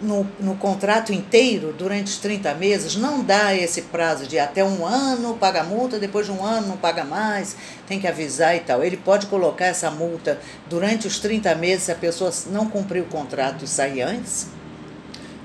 no, 0.00 0.26
no 0.40 0.56
contrato 0.56 1.12
inteiro, 1.12 1.74
durante 1.76 2.06
os 2.06 2.18
30 2.18 2.54
meses, 2.54 2.96
não 2.96 3.22
dá 3.22 3.54
esse 3.54 3.82
prazo 3.82 4.26
de 4.26 4.38
até 4.38 4.64
um 4.64 4.86
ano 4.86 5.34
paga 5.34 5.62
multa, 5.62 5.98
depois 5.98 6.26
de 6.26 6.32
um 6.32 6.44
ano 6.44 6.68
não 6.68 6.76
paga 6.76 7.04
mais, 7.04 7.56
tem 7.86 8.00
que 8.00 8.06
avisar 8.06 8.56
e 8.56 8.60
tal. 8.60 8.82
Ele 8.82 8.96
pode 8.96 9.26
colocar 9.26 9.66
essa 9.66 9.90
multa 9.90 10.38
durante 10.68 11.06
os 11.06 11.18
30 11.18 11.54
meses 11.54 11.84
se 11.84 11.92
a 11.92 11.94
pessoa 11.94 12.32
não 12.46 12.68
cumprir 12.68 13.02
o 13.02 13.06
contrato 13.06 13.64
e 13.64 13.68
sair 13.68 14.02
antes? 14.02 14.48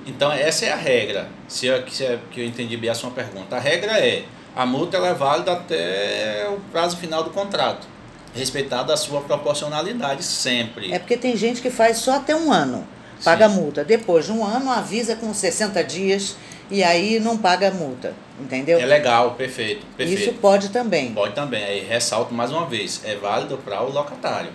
Então, 0.08 0.32
essa 0.32 0.66
é 0.66 0.72
a 0.72 0.76
regra, 0.76 1.28
se 1.48 1.66
eu, 1.66 1.88
se 1.90 2.04
eu, 2.04 2.20
que 2.32 2.40
eu 2.40 2.46
entendi 2.46 2.78
bem 2.78 2.90
a 2.90 2.96
sua 2.96 3.10
pergunta. 3.10 3.56
A 3.56 3.60
regra 3.60 4.00
é, 4.00 4.24
a 4.56 4.66
multa 4.66 4.98
ela 4.98 5.08
é 5.08 5.14
válida 5.14 5.52
até 5.52 6.48
o 6.50 6.60
prazo 6.72 6.96
final 6.98 7.24
do 7.24 7.32
contrato, 7.32 7.88
respeitada 8.34 8.94
a 8.94 8.98
sua 8.98 9.22
proporcionalidade 9.22 10.24
sempre. 10.24 10.94
É 10.94 11.00
porque 11.00 11.18
tem 11.18 11.36
gente 11.36 11.60
que 11.60 11.72
faz 11.72 11.98
só 11.98 12.18
até 12.18 12.36
um 12.36 12.52
ano 12.54 12.95
paga 13.24 13.46
a 13.46 13.50
multa. 13.50 13.84
Depois 13.84 14.26
de 14.26 14.32
um 14.32 14.46
ano, 14.46 14.72
avisa 14.72 15.16
com 15.16 15.34
60 15.34 15.84
dias 15.84 16.36
e 16.70 16.84
aí 16.84 17.20
não 17.20 17.38
paga 17.38 17.70
a 17.70 17.72
multa. 17.72 18.14
Entendeu? 18.40 18.80
É 18.80 18.86
legal, 18.86 19.32
perfeito, 19.32 19.86
perfeito. 19.96 20.22
Isso 20.22 20.34
pode 20.34 20.70
também. 20.70 21.14
Pode 21.14 21.34
também. 21.34 21.64
Aí 21.64 21.86
ressalto 21.86 22.34
mais 22.34 22.52
uma 22.52 22.66
vez, 22.66 23.02
é 23.06 23.16
válido 23.16 23.58
para 23.58 23.82
o 23.82 23.92
locatário. 23.92 24.52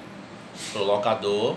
Para 0.73 0.83
o 0.83 0.85
locador, 0.85 1.57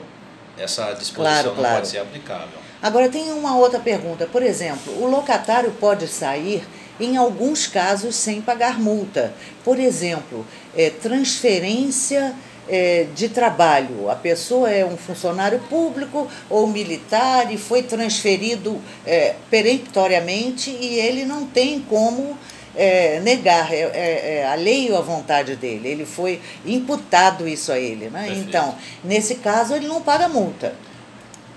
essa 0.57 0.93
disposição 0.93 1.15
claro, 1.15 1.47
não 1.49 1.55
claro. 1.55 1.75
pode 1.75 1.87
ser 1.87 1.99
aplicável. 1.99 2.63
Agora 2.81 3.09
tem 3.09 3.31
uma 3.31 3.55
outra 3.57 3.79
pergunta. 3.79 4.25
Por 4.25 4.41
exemplo, 4.41 4.93
o 5.01 5.07
locatário 5.09 5.71
pode 5.71 6.07
sair 6.07 6.63
em 6.99 7.17
alguns 7.17 7.67
casos 7.67 8.15
sem 8.15 8.41
pagar 8.41 8.79
multa. 8.79 9.33
Por 9.63 9.79
exemplo, 9.79 10.45
é, 10.75 10.89
transferência 10.89 12.35
é, 12.67 13.07
de 13.15 13.29
trabalho. 13.29 14.09
A 14.09 14.15
pessoa 14.15 14.69
é 14.69 14.85
um 14.85 14.97
funcionário 14.97 15.59
público 15.69 16.27
ou 16.49 16.67
militar 16.67 17.51
e 17.51 17.57
foi 17.57 17.83
transferido 17.83 18.81
é, 19.05 19.35
peremptoriamente 19.49 20.69
e 20.69 20.99
ele 20.99 21.25
não 21.25 21.45
tem 21.45 21.79
como 21.81 22.37
é, 22.75 23.19
negar, 23.19 23.71
é, 23.71 23.81
é, 23.81 24.35
é 24.37 24.47
alheio 24.47 24.97
à 24.97 25.01
vontade 25.01 25.55
dele. 25.55 25.87
Ele 25.89 26.05
foi 26.05 26.41
imputado 26.65 27.47
isso 27.47 27.71
a 27.71 27.79
ele. 27.79 28.09
Né? 28.09 28.33
Então, 28.37 28.75
nesse 29.03 29.35
caso, 29.35 29.75
ele 29.75 29.87
não 29.87 30.01
paga 30.01 30.27
multa. 30.27 30.73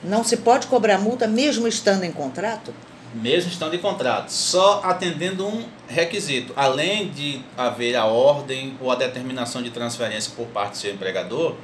Não 0.04 0.22
se 0.22 0.36
pode 0.36 0.66
cobrar 0.66 0.98
multa 0.98 1.26
mesmo 1.26 1.66
estando 1.66 2.04
em 2.04 2.12
contrato? 2.12 2.72
Mesmo 3.16 3.50
estando 3.50 3.74
em 3.74 3.78
contrato, 3.78 4.28
só 4.30 4.80
atendendo 4.84 5.46
um 5.46 5.64
requisito. 5.88 6.52
Além 6.54 7.08
de 7.08 7.40
haver 7.56 7.96
a 7.96 8.04
ordem 8.04 8.76
ou 8.80 8.90
a 8.90 8.94
determinação 8.94 9.62
de 9.62 9.70
transferência 9.70 10.32
por 10.36 10.46
parte 10.48 10.72
do 10.72 10.76
seu 10.78 10.92
empregador, 10.92 11.54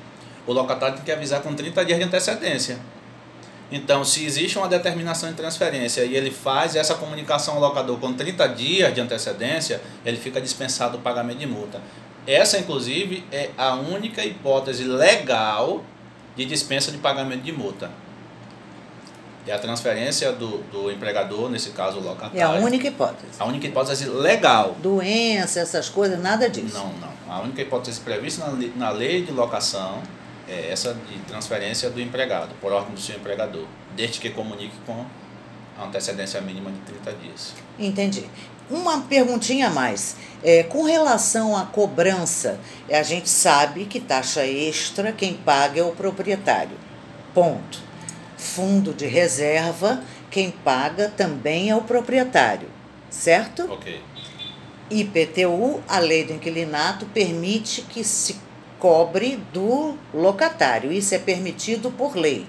o 0.47 0.53
locatário 0.53 0.97
tem 0.97 1.05
que 1.05 1.13
avisar 1.13 1.43
com 1.43 1.55
30 1.55 1.85
dias 1.85 1.99
de 1.99 2.05
antecedência. 2.05 2.79
Então, 3.71 4.05
se 4.05 4.25
existe 4.25 4.59
uma 4.59 4.69
determinação 4.69 5.31
de 5.31 5.35
transferência 5.35 6.05
e 6.05 6.15
ele 6.15 6.31
faz 6.31 6.77
essa 6.77 6.95
comunicação 6.95 7.55
ao 7.55 7.61
locador 7.61 7.99
com 7.99 8.13
30 8.13 8.47
dias 8.49 8.95
de 8.95 9.01
antecedência, 9.01 9.81
ele 10.05 10.17
fica 10.17 10.41
dispensado 10.41 10.99
o 10.99 11.01
pagamento 11.01 11.39
de 11.39 11.47
multa. 11.47 11.81
Essa, 12.27 12.59
inclusive, 12.59 13.25
é 13.33 13.51
a 13.57 13.75
única 13.75 14.25
hipótese 14.25 14.85
legal 14.85 15.83
de 16.37 16.45
dispensa 16.45 16.93
de 16.93 16.99
pagamento 16.99 17.43
de 17.43 17.53
multa. 17.53 17.91
É 19.47 19.53
a 19.53 19.59
transferência 19.59 20.31
do, 20.33 20.59
do 20.71 20.91
empregador, 20.91 21.51
nesse 21.51 21.71
caso 21.71 21.99
o 21.99 22.03
locatário. 22.03 22.39
É 22.39 22.43
a 22.43 22.53
única 22.53 22.87
hipótese. 22.87 23.33
A 23.41 23.45
única 23.45 23.67
hipótese 23.67 24.05
legal. 24.09 24.77
Doença, 24.81 25.61
essas 25.61 25.89
coisas, 25.89 26.21
nada 26.21 26.49
disso. 26.49 26.79
Não, 26.79 26.93
não. 26.95 27.13
A 27.29 27.41
única 27.41 27.61
hipótese 27.61 28.01
prevista 28.01 28.47
na, 28.47 28.69
na 28.77 28.91
lei 28.91 29.23
de 29.23 29.33
locação 29.33 30.01
é 30.49 30.71
essa 30.71 30.95
de 30.95 31.19
transferência 31.21 31.91
do 31.91 32.01
empregado, 32.01 32.55
por 32.61 32.73
ordem 32.73 32.95
do 32.95 33.01
seu 33.01 33.17
empregador, 33.17 33.67
desde 33.97 34.21
que 34.21 34.31
comunique 34.31 34.77
com 34.87 35.05
a 35.77 35.87
antecedência 35.87 36.41
mínima 36.41 36.71
de 36.71 36.79
30 36.81 37.13
dias. 37.15 37.55
Entendi. 37.79 38.25
Uma 38.71 39.01
perguntinha 39.03 39.67
a 39.67 39.71
mais. 39.71 40.17
É, 40.45 40.63
com 40.63 40.85
relação 40.85 41.57
à 41.57 41.65
cobrança, 41.67 42.61
a 42.89 43.03
gente 43.03 43.29
sabe 43.29 43.87
que 43.87 43.99
taxa 43.99 44.47
extra 44.47 45.11
quem 45.11 45.35
paga 45.35 45.81
é 45.81 45.83
o 45.83 45.91
proprietário. 45.91 46.77
Ponto 47.35 47.92
fundo 48.43 48.93
de 48.93 49.07
reserva, 49.07 50.03
quem 50.31 50.51
paga 50.51 51.09
também 51.09 51.71
é 51.71 51.77
o 51.77 51.83
proprietário, 51.83 52.69
certo? 53.09 53.63
Ok. 53.73 54.03
IPTU, 54.91 55.83
a 55.89 55.99
lei 55.99 56.25
do 56.25 56.35
inquilinato, 56.35 57.07
permite 57.07 57.83
que 57.83 58.05
se 58.05 58.37
cobre 58.79 59.37
do 59.53 59.97
locatário. 60.13 60.93
Isso 60.93 61.15
é 61.15 61.19
permitido 61.19 61.91
por 61.91 62.15
lei. 62.15 62.47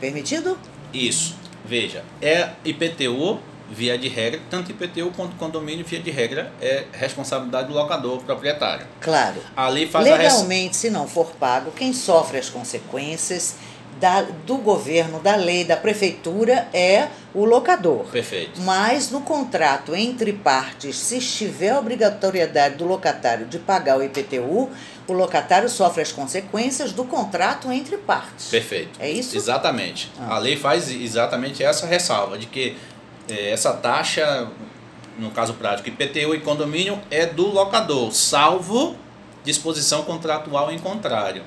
Permitido? 0.00 0.58
Isso. 0.92 1.36
Veja, 1.64 2.04
é 2.20 2.50
IPTU, 2.62 3.40
via 3.70 3.96
de 3.96 4.08
regra, 4.08 4.40
tanto 4.50 4.70
IPTU 4.70 5.10
quanto 5.16 5.36
condomínio, 5.36 5.84
via 5.84 5.98
de 5.98 6.10
regra, 6.10 6.52
é 6.60 6.84
responsabilidade 6.92 7.68
do 7.68 7.74
locador, 7.74 8.22
proprietário. 8.22 8.86
Claro. 9.00 9.40
A 9.56 9.68
lei 9.68 9.86
faz 9.86 10.04
Legalmente, 10.04 10.70
a 10.70 10.74
se 10.74 10.90
não 10.90 11.08
for 11.08 11.32
pago, 11.40 11.70
quem 11.70 11.92
sofre 11.92 12.36
as 12.38 12.50
consequências 12.50 13.56
da, 14.04 14.20
do 14.20 14.58
governo, 14.58 15.18
da 15.18 15.34
lei, 15.34 15.64
da 15.64 15.78
prefeitura 15.78 16.68
é 16.74 17.08
o 17.32 17.46
locador. 17.46 18.04
Perfeito. 18.12 18.60
Mas 18.60 19.10
no 19.10 19.22
contrato 19.22 19.96
entre 19.96 20.30
partes, 20.30 20.98
se 20.98 21.16
estiver 21.16 21.70
a 21.70 21.78
obrigatoriedade 21.78 22.74
do 22.74 22.84
locatário 22.84 23.46
de 23.46 23.58
pagar 23.58 23.96
o 23.96 24.02
IPTU, 24.02 24.68
o 25.08 25.12
locatário 25.14 25.70
sofre 25.70 26.02
as 26.02 26.12
consequências 26.12 26.92
do 26.92 27.04
contrato 27.04 27.72
entre 27.72 27.96
partes. 27.96 28.50
Perfeito. 28.50 29.00
É 29.00 29.10
isso? 29.10 29.34
Exatamente. 29.34 30.12
Ah. 30.20 30.34
A 30.34 30.38
lei 30.38 30.54
faz 30.54 30.90
exatamente 30.90 31.64
essa 31.64 31.86
ressalva 31.86 32.36
de 32.36 32.44
que 32.44 32.76
é, 33.26 33.52
essa 33.52 33.72
taxa, 33.72 34.50
no 35.18 35.30
caso 35.30 35.54
prático, 35.54 35.88
IPTU 35.88 36.34
e 36.34 36.40
condomínio 36.40 37.00
é 37.10 37.24
do 37.24 37.46
locador, 37.46 38.12
salvo 38.12 38.98
disposição 39.42 40.02
contratual 40.02 40.70
em 40.70 40.78
contrário. 40.78 41.42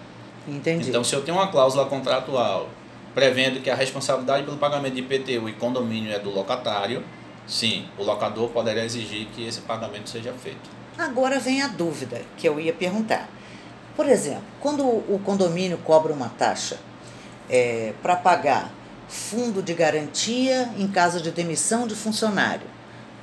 Entendi. 0.48 0.90
Então, 0.90 1.04
se 1.04 1.14
eu 1.14 1.22
tenho 1.24 1.38
uma 1.38 1.48
cláusula 1.48 1.86
contratual 1.86 2.70
prevendo 3.14 3.62
que 3.62 3.70
a 3.70 3.76
responsabilidade 3.76 4.44
pelo 4.44 4.58
pagamento 4.58 4.94
de 4.94 5.02
IPTU 5.02 5.50
e 5.50 5.54
condomínio 5.54 6.14
é 6.14 6.20
do 6.20 6.30
locatário, 6.30 7.04
sim, 7.48 7.88
o 7.98 8.04
locador 8.04 8.50
poderá 8.50 8.86
exigir 8.86 9.28
que 9.28 9.46
esse 9.46 9.62
pagamento 9.62 10.10
seja 10.10 10.32
feito. 10.34 10.70
Agora 10.98 11.40
vem 11.40 11.62
a 11.62 11.68
dúvida 11.68 12.22
que 12.38 12.48
eu 12.48 12.60
ia 12.60 12.74
perguntar. 12.74 13.28
Por 13.96 14.08
exemplo, 14.08 14.44
quando 14.60 14.84
o 14.84 15.20
condomínio 15.26 15.80
cobra 15.80 16.14
uma 16.14 16.30
taxa 16.30 16.78
é, 17.50 17.94
para 18.02 18.16
pagar 18.16 18.72
fundo 19.08 19.62
de 19.62 19.74
garantia 19.74 20.70
em 20.78 20.88
caso 20.88 21.22
de 21.22 21.32
demissão 21.32 21.88
de 21.88 21.96
funcionário 21.96 22.68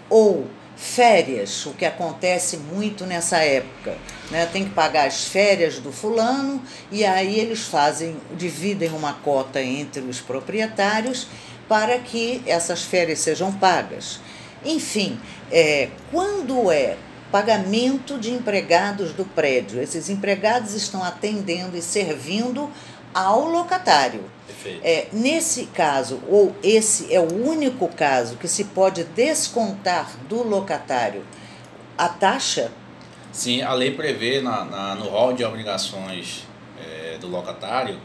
ou 0.08 0.46
férias, 0.76 1.66
o 1.66 1.72
que 1.72 1.84
acontece 1.84 2.56
muito 2.56 3.06
nessa 3.06 3.38
época. 3.38 3.96
Né? 4.30 4.46
Tem 4.46 4.64
que 4.64 4.70
pagar 4.70 5.06
as 5.06 5.24
férias 5.24 5.78
do 5.78 5.92
fulano 5.92 6.62
e 6.90 7.04
aí 7.04 7.38
eles 7.38 7.64
fazem, 7.66 8.16
dividem 8.36 8.90
uma 8.90 9.14
cota 9.14 9.62
entre 9.62 10.02
os 10.02 10.20
proprietários 10.20 11.26
para 11.68 11.98
que 11.98 12.42
essas 12.46 12.82
férias 12.82 13.20
sejam 13.20 13.52
pagas. 13.52 14.20
Enfim, 14.64 15.20
é, 15.50 15.90
quando 16.10 16.70
é 16.70 16.96
pagamento 17.30 18.18
de 18.18 18.32
empregados 18.32 19.12
do 19.12 19.24
prédio, 19.24 19.80
esses 19.80 20.08
empregados 20.08 20.74
estão 20.74 21.02
atendendo 21.02 21.76
e 21.76 21.82
servindo 21.82 22.70
ao 23.12 23.48
locatário. 23.48 24.24
É, 24.82 25.08
nesse 25.12 25.66
caso, 25.66 26.22
ou 26.28 26.54
esse 26.62 27.12
é 27.12 27.20
o 27.20 27.46
único 27.46 27.88
caso 27.88 28.36
que 28.36 28.48
se 28.48 28.64
pode 28.64 29.04
descontar 29.04 30.10
do 30.28 30.42
locatário 30.42 31.24
a 31.96 32.08
taxa? 32.08 32.70
Sim, 33.32 33.62
a 33.62 33.72
lei 33.72 33.90
prevê 33.90 34.40
na, 34.40 34.64
na 34.64 34.94
no 34.94 35.06
rol 35.08 35.32
de 35.32 35.44
obrigações 35.44 36.44
é, 36.78 37.18
do 37.18 37.28
locatário 37.28 37.98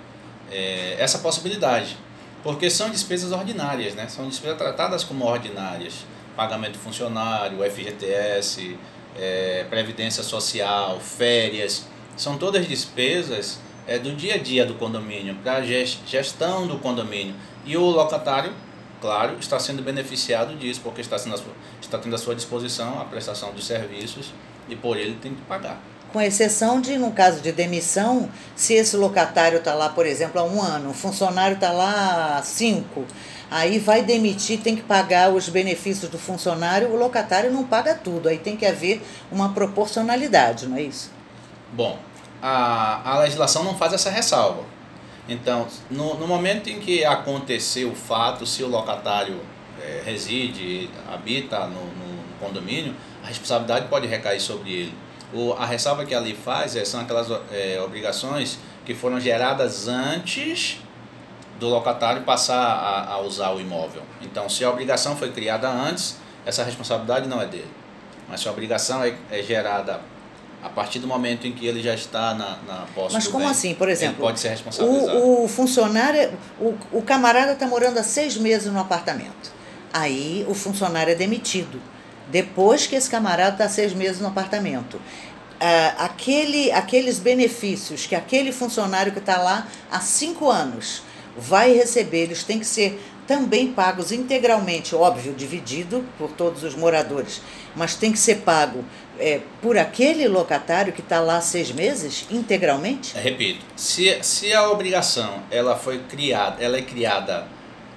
é, 0.52 0.96
essa 0.98 1.20
possibilidade, 1.20 1.98
porque 2.44 2.70
são 2.70 2.90
despesas 2.90 3.32
ordinárias, 3.32 3.94
né? 3.94 4.08
são 4.08 4.28
despesas 4.28 4.58
tratadas 4.58 5.04
como 5.04 5.26
ordinárias. 5.26 6.06
Pagamento 6.36 6.78
funcionário, 6.78 7.60
FGTS, 7.70 8.78
é, 9.18 9.66
Previdência 9.70 10.24
Social, 10.24 10.98
férias, 11.00 11.86
são 12.16 12.38
todas 12.38 12.66
despesas 12.66 13.60
é, 13.88 13.98
do 13.98 14.14
dia 14.16 14.36
a 14.36 14.38
dia 14.38 14.66
do 14.66 14.76
condomínio, 14.76 15.36
para 15.36 15.58
a 15.58 15.62
gestão 15.62 16.68
do 16.68 16.78
condomínio. 16.80 17.36
E 17.66 17.76
o 17.76 17.84
locatário, 17.84 18.54
claro, 19.02 19.38
está 19.40 19.60
sendo 19.60 19.82
beneficiado 19.82 20.56
disso, 20.56 20.82
porque 20.84 21.02
está, 21.02 21.18
sendo 21.18 21.38
sua, 21.38 21.54
está 21.82 21.98
tendo 21.98 22.16
à 22.16 22.18
sua 22.18 22.36
disposição 22.36 23.00
a 23.00 23.06
prestação 23.06 23.54
de 23.54 23.64
serviços 23.64 24.34
e 24.68 24.76
por 24.76 24.98
ele 24.98 25.16
tem 25.22 25.34
que 25.34 25.42
pagar. 25.42 25.82
Com 26.12 26.20
exceção 26.20 26.82
de, 26.82 26.98
no 26.98 27.12
caso 27.12 27.40
de 27.40 27.52
demissão, 27.52 28.30
se 28.56 28.74
esse 28.74 28.98
locatário 28.98 29.60
está 29.60 29.76
lá, 29.76 29.90
por 29.90 30.08
exemplo, 30.08 30.42
há 30.42 30.44
um 30.44 30.60
ano, 30.60 30.90
o 30.90 30.94
funcionário 30.94 31.54
está 31.54 31.72
lá 31.72 32.38
há 32.38 32.42
cinco, 32.42 33.06
aí 33.52 33.78
vai 33.78 34.02
demitir, 34.02 34.60
tem 34.60 34.76
que 34.76 34.82
pagar 34.82 35.32
os 35.32 35.50
benefícios 35.50 36.10
do 36.10 36.18
funcionário, 36.18 36.90
o 36.90 36.96
locatário 36.96 37.52
não 37.52 37.64
paga 37.64 37.94
tudo, 37.94 38.28
aí 38.28 38.40
tem 38.40 38.58
que 38.58 38.66
haver 38.66 39.04
uma 39.32 39.54
proporcionalidade, 39.54 40.68
não 40.68 40.78
é 40.78 40.82
isso? 40.82 41.12
Bom, 41.74 42.00
a, 42.42 43.14
a 43.14 43.20
legislação 43.20 43.64
não 43.64 43.76
faz 43.76 43.94
essa 43.94 44.10
ressalva. 44.10 44.64
Então, 45.28 45.68
no, 45.92 46.16
no 46.16 46.28
momento 46.28 46.70
em 46.70 46.80
que 46.80 47.06
aconteceu 47.06 47.92
o 47.92 47.96
fato, 47.96 48.46
se 48.46 48.64
o 48.64 48.68
locatário 48.68 49.40
é, 49.80 50.02
reside, 50.04 50.90
habita 51.12 51.68
no, 51.68 51.86
no, 51.86 52.20
condomínio, 52.40 52.96
a 53.24 53.28
responsabilidade 53.28 53.88
pode 53.90 54.08
recair 54.08 54.40
sobre 54.40 54.72
ele. 54.72 54.94
O, 55.34 55.54
a 55.54 55.66
ressalva 55.66 56.06
que 56.06 56.16
ali 56.16 56.34
faz 56.34 56.76
é, 56.76 56.84
são 56.86 57.02
aquelas 57.02 57.30
é, 57.52 57.80
obrigações 57.82 58.58
que 58.86 58.96
foram 58.96 59.20
geradas 59.20 59.88
antes 59.88 60.80
do 61.60 61.68
locatário 61.68 62.24
passar 62.24 62.58
a, 62.58 63.14
a, 63.14 63.20
usar 63.20 63.52
o 63.52 63.60
imóvel. 63.60 64.02
Então, 64.22 64.48
se 64.48 64.64
a 64.64 64.70
obrigação 64.70 65.16
foi 65.16 65.32
criada 65.32 65.70
antes, 65.70 66.18
essa 66.46 66.64
responsabilidade 66.64 67.28
não 67.28 67.42
é 67.42 67.46
dele. 67.46 67.70
Mas 68.28 68.42
se 68.42 68.48
a 68.48 68.52
obrigação 68.52 69.04
é, 69.04 69.14
é 69.30 69.44
gerada 69.44 70.00
a 70.62 70.70
partir 70.70 71.00
do 71.00 71.08
momento 71.08 71.48
em 71.48 71.54
que 71.54 71.66
ele 71.66 71.82
já 71.82 71.94
está 71.94 72.34
na, 72.34 72.58
na 72.68 72.86
posse 72.94 73.14
Mas 73.14 73.28
como 73.28 73.46
bem, 73.46 73.52
assim, 73.52 73.74
por 73.74 73.88
exemplo? 73.90 74.16
Ele 74.16 74.24
pode 74.24 74.40
ser 74.40 74.50
responsabilizado. 74.50 75.18
O, 75.18 75.46
o 75.46 75.48
funcionário, 75.48 76.38
o, 76.60 76.76
o 76.92 77.02
camarada 77.02 77.54
está 77.54 77.66
morando 77.66 77.98
há 77.98 78.04
seis 78.04 78.36
meses 78.36 78.72
no 78.72 78.80
apartamento. 78.80 79.54
Aí 79.94 80.46
o 80.48 80.54
funcionário 80.54 81.12
é 81.12 81.16
demitido. 81.16 81.82
Depois 82.30 82.86
que 82.86 82.96
esse 82.96 83.10
camarada 83.10 83.54
está 83.54 83.70
seis 83.70 83.94
meses 83.94 84.20
no 84.20 84.28
apartamento. 84.28 85.02
Ah, 85.60 86.06
aquele, 86.06 86.72
aqueles 86.72 87.20
benefícios 87.20 88.06
que 88.06 88.16
aquele 88.16 88.52
funcionário 88.52 89.12
que 89.12 89.20
está 89.20 89.38
lá 89.38 89.68
há 89.92 90.00
cinco 90.00 90.50
anos 90.50 91.04
vai 91.38 91.74
receber, 91.74 92.24
eles 92.24 92.44
têm 92.44 92.60
que 92.60 92.66
ser 92.66 93.02
também 93.30 93.72
pagos 93.72 94.12
integralmente, 94.12 94.96
óbvio, 94.96 95.36
dividido 95.36 96.04
por 96.18 96.32
todos 96.32 96.64
os 96.64 96.74
moradores, 96.74 97.44
mas 97.76 97.94
tem 97.94 98.12
que 98.12 98.18
ser 98.18 98.38
pago 98.38 98.84
é, 99.20 99.42
por 99.62 99.78
aquele 99.78 100.28
locatário 100.28 100.92
que 100.92 101.02
está 101.02 101.20
lá 101.20 101.40
seis 101.40 101.72
meses, 101.72 102.26
integralmente? 102.32 103.16
Repito, 103.16 103.64
se, 103.76 104.18
se 104.24 104.52
a 104.52 104.68
obrigação 104.72 105.44
ela 105.52 105.76
foi 105.76 106.00
criada, 106.00 106.56
ela 106.60 106.78
é 106.78 106.82
criada 106.82 107.46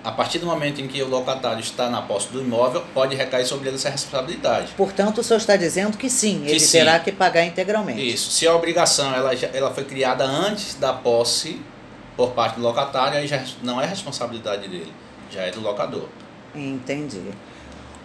a 0.05 0.12
partir 0.12 0.38
do 0.38 0.45
momento 0.45 0.83
em 0.83 0.87
que 0.87 1.01
o 1.01 1.09
locatário 1.09 1.61
está 1.61 1.88
na 1.88 2.03
posse 2.03 2.29
do 2.29 2.42
imóvel, 2.42 2.85
pode 2.92 3.16
recair 3.16 3.47
sobre 3.47 3.68
ele 3.68 3.77
essa 3.77 3.88
responsabilidade. 3.88 4.75
Portanto, 4.77 5.23
o 5.23 5.25
senhor 5.25 5.38
está 5.38 5.57
dizendo 5.57 5.97
que 5.97 6.11
sim, 6.11 6.42
que 6.45 6.51
ele 6.51 6.61
sim. 6.61 6.77
terá 6.77 6.99
que 6.99 7.11
pagar 7.11 7.47
integralmente. 7.47 8.07
Isso. 8.07 8.31
Se 8.33 8.47
a 8.47 8.55
obrigação 8.55 9.14
ela, 9.14 9.33
ela 9.35 9.73
foi 9.73 9.85
criada 9.85 10.25
antes 10.25 10.75
da 10.75 10.92
posse 10.92 11.59
por 12.18 12.33
parte 12.33 12.57
do 12.57 12.62
locatário, 12.62 13.16
aí 13.16 13.27
já 13.27 13.42
não 13.62 13.81
é 13.81 13.87
responsabilidade 13.87 14.68
dele 14.68 14.92
já 15.33 15.42
é 15.42 15.51
do 15.51 15.61
locador. 15.61 16.09
Entendi. 16.55 17.21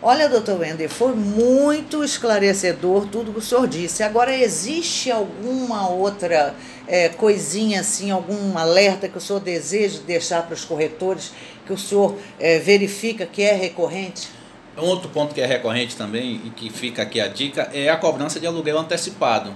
Olha, 0.02 0.30
doutor 0.30 0.60
Wender, 0.60 0.88
foi 0.90 1.16
muito 1.16 2.04
esclarecedor 2.04 3.08
tudo 3.08 3.34
que 3.34 3.40
o 3.40 3.42
senhor 3.42 3.68
disse. 3.68 4.04
Agora, 4.04 4.36
existe 4.36 5.10
alguma 5.10 5.90
outra 5.90 6.54
é, 6.88 7.10
coisinha 7.10 7.82
assim, 7.82 8.12
algum 8.12 8.56
alerta 8.58 9.10
que 9.10 9.18
o 9.18 9.22
senhor 9.22 9.40
deseja 9.40 10.00
deixar 10.06 10.44
para 10.44 10.54
os 10.54 10.63
corretores, 10.63 11.34
que 11.66 11.74
o 11.74 11.78
senhor 11.78 12.16
é, 12.40 12.60
verifica 12.60 13.26
que 13.26 13.42
é 13.42 13.54
recorrente? 13.54 14.30
Um 14.78 14.86
outro 14.86 15.10
ponto 15.10 15.34
que 15.34 15.42
é 15.42 15.48
recorrente 15.48 15.96
também 15.96 16.42
e 16.46 16.52
que 16.52 16.70
fica 16.70 17.02
aqui 17.02 17.20
a 17.20 17.28
dica 17.28 17.68
é 17.74 17.90
a 17.90 17.98
cobrança 17.98 18.40
de 18.40 18.46
aluguel 18.46 18.78
antecipado. 18.78 19.52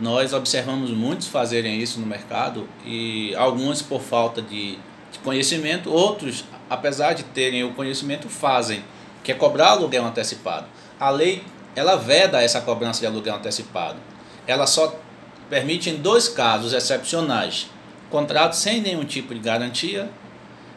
Nós 0.00 0.32
observamos 0.32 0.90
muitos 0.90 1.26
fazerem 1.26 1.78
isso 1.78 2.00
no 2.00 2.06
mercado 2.06 2.66
e 2.86 3.34
alguns 3.34 3.82
por 3.82 4.00
falta 4.00 4.40
de, 4.40 4.78
de 5.12 5.18
conhecimento, 5.22 5.92
outros 5.92 6.44
apesar 6.68 7.14
de 7.14 7.24
terem 7.24 7.64
o 7.64 7.74
conhecimento, 7.74 8.28
fazem, 8.28 8.84
que 9.22 9.32
é 9.32 9.34
cobrar 9.34 9.70
aluguel 9.70 10.04
antecipado. 10.04 10.66
A 10.98 11.10
lei, 11.10 11.44
ela 11.74 11.96
veda 11.96 12.42
essa 12.42 12.60
cobrança 12.60 13.00
de 13.00 13.06
aluguel 13.06 13.36
antecipado. 13.36 13.98
Ela 14.46 14.66
só 14.66 14.98
permite 15.48 15.90
em 15.90 15.96
dois 15.96 16.28
casos 16.28 16.72
excepcionais: 16.72 17.68
contrato 18.10 18.54
sem 18.54 18.80
nenhum 18.80 19.04
tipo 19.04 19.34
de 19.34 19.40
garantia 19.40 20.10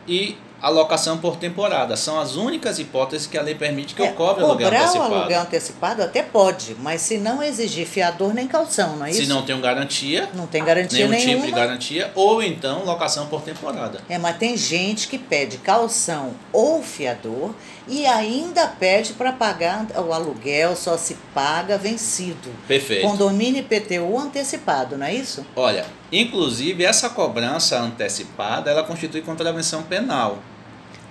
e 0.08 0.38
alocação 0.62 1.17
por 1.17 1.38
temporada. 1.38 1.97
São 1.97 2.19
as 2.19 2.36
únicas 2.36 2.80
hipóteses 2.80 3.28
que 3.28 3.38
a 3.38 3.41
lei 3.41 3.56
permite 3.56 3.95
que 3.95 4.02
é, 4.02 4.10
eu 4.10 4.13
cobre 4.13 4.43
aluguel 4.43 4.67
antecipado. 4.67 4.93
Cobrar 4.93 5.10
o 5.10 5.19
aluguel 5.19 5.41
antecipado 5.41 6.04
até 6.04 6.24
pode, 6.24 6.76
mas 6.80 7.02
se 7.02 7.17
não 7.17 7.41
exigir 7.41 7.88
fiador 7.88 8.34
nem 8.34 8.47
calção, 8.47 8.95
não 8.97 9.06
é 9.06 9.10
isso? 9.10 9.24
Se 9.24 9.28
não 9.28 9.41
tem 9.41 9.60
garantia. 9.60 10.30
Não 10.34 10.47
tem 10.47 10.63
garantia 10.63 11.08
nenhum 11.08 11.26
nenhuma. 11.26 11.45
tipo 11.45 11.45
de 11.47 11.52
garantia, 11.52 12.12
ou 12.15 12.43
então 12.43 12.86
locação 12.86 13.28
por 13.28 13.41
temporada. 13.41 14.02
É, 14.08 14.17
mas 14.17 14.38
tem 14.38 14.56
gente 14.56 15.08
que 15.08 15.17
pede 15.17 15.58
calção 15.58 16.34
ou 16.54 16.84
fiador 16.84 17.54
e 17.88 18.06
ainda 18.06 18.67
pede 18.67 19.13
para 19.13 19.32
pagar 19.34 19.88
o 19.95 20.13
aluguel, 20.13 20.76
só 20.76 20.97
se 20.97 21.15
paga 21.34 21.78
vencido. 21.78 22.50
Perfeito. 22.67 23.08
Condomínio 23.08 23.62
IPTU 23.62 24.17
antecipado, 24.17 24.97
não 24.97 25.06
é 25.06 25.13
isso? 25.13 25.45
Olha, 25.56 25.86
inclusive 26.12 26.84
essa 26.84 27.10
cobrança 27.10 27.80
antecipada, 27.80 28.69
ela 28.69 28.84
constitui 28.84 29.21
contravenção 29.21 29.84
penal. 29.84 30.39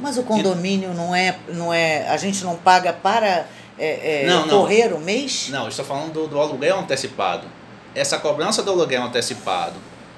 Mas 0.01 0.17
o 0.19 0.23
condomínio 0.23 0.95
não 0.95 1.15
é, 1.15 1.39
não 1.49 1.73
é. 1.73 2.09
A 2.09 2.17
gente 2.17 2.43
não 2.43 2.57
paga 2.57 2.93
para 2.93 3.47
é, 3.79 4.25
é, 4.25 4.27
não, 4.27 4.49
correr 4.49 4.89
não. 4.89 4.99
o 4.99 5.01
mês? 5.01 5.49
Não, 5.51 5.69
estou 5.69 5.85
falando 5.85 6.13
do, 6.13 6.29
do 6.29 6.39
aluguel 6.39 6.79
antecipado. 6.79 7.47
Essa 7.95 8.19
cobrança 8.19 8.63
do 8.63 8.71
aluguel 8.71 9.03
antecipado, 9.03 9.75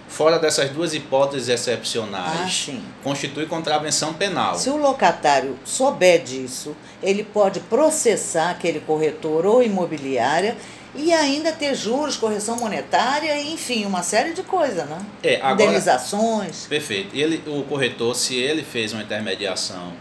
fora 0.08 0.38
dessas 0.38 0.70
duas 0.70 0.92
hipóteses 0.92 1.48
excepcionais, 1.48 2.68
ah, 2.68 2.80
constitui 3.02 3.46
contravenção 3.46 4.12
penal. 4.12 4.56
Se 4.56 4.68
o 4.68 4.76
locatário 4.76 5.58
souber 5.64 6.22
disso, 6.22 6.76
ele 7.02 7.24
pode 7.24 7.60
processar 7.60 8.50
aquele 8.50 8.80
corretor 8.80 9.46
ou 9.46 9.62
imobiliária 9.62 10.56
e 10.94 11.12
ainda 11.12 11.52
ter 11.52 11.74
juros, 11.74 12.16
correção 12.16 12.56
monetária, 12.56 13.40
enfim, 13.42 13.86
uma 13.86 14.02
série 14.02 14.34
de 14.34 14.42
coisas, 14.42 14.86
né? 14.88 14.98
É, 15.22 15.36
agora, 15.36 15.54
Indenizações. 15.54 16.66
Perfeito. 16.66 17.16
Ele, 17.16 17.42
o 17.46 17.62
corretor, 17.62 18.14
se 18.14 18.36
ele 18.36 18.62
fez 18.62 18.92
uma 18.92 19.02
intermediação 19.02 19.92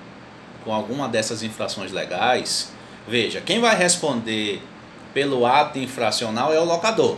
com 0.66 0.74
alguma 0.74 1.08
dessas 1.08 1.44
infrações 1.44 1.92
legais, 1.92 2.72
veja, 3.08 3.40
quem 3.40 3.60
vai 3.60 3.76
responder 3.76 4.62
pelo 5.14 5.46
ato 5.46 5.80
infracional 5.80 6.54
é 6.54 6.60
o 6.60 6.66
locador. 6.66 7.18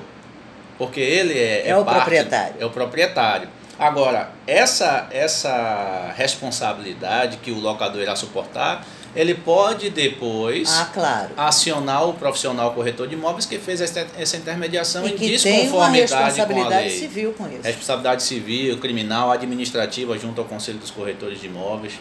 Porque 0.77 0.99
ele 0.99 1.37
é, 1.37 1.67
é, 1.67 1.69
é 1.69 1.77
o 1.77 1.83
parte, 1.83 1.97
proprietário. 1.97 2.55
É 2.59 2.65
o 2.65 2.69
proprietário. 2.69 3.49
Agora, 3.77 4.29
essa, 4.45 5.07
essa 5.11 6.13
responsabilidade 6.15 7.37
que 7.37 7.51
o 7.51 7.59
locador 7.59 8.01
irá 8.01 8.15
suportar 8.15 8.85
ele 9.15 9.35
pode 9.35 9.89
depois 9.89 10.69
ah, 10.71 10.89
claro. 10.93 11.29
acionar 11.37 12.07
o 12.07 12.13
profissional 12.13 12.73
corretor 12.73 13.07
de 13.07 13.13
imóveis 13.13 13.45
que 13.45 13.57
fez 13.59 13.81
essa 13.81 14.37
intermediação 14.37 15.07
e 15.07 15.13
em 15.13 15.15
desconformidade 15.15 16.45
com 16.45 16.63
a 16.63 16.67
lei. 16.67 16.89
civil 16.89 17.33
com 17.33 17.47
isso. 17.47 17.61
Responsabilidade 17.63 18.23
civil, 18.23 18.77
criminal, 18.79 19.31
administrativa 19.31 20.17
junto 20.17 20.41
ao 20.41 20.47
Conselho 20.47 20.79
dos 20.79 20.91
Corretores 20.91 21.39
de 21.39 21.47
Imóveis. 21.47 21.93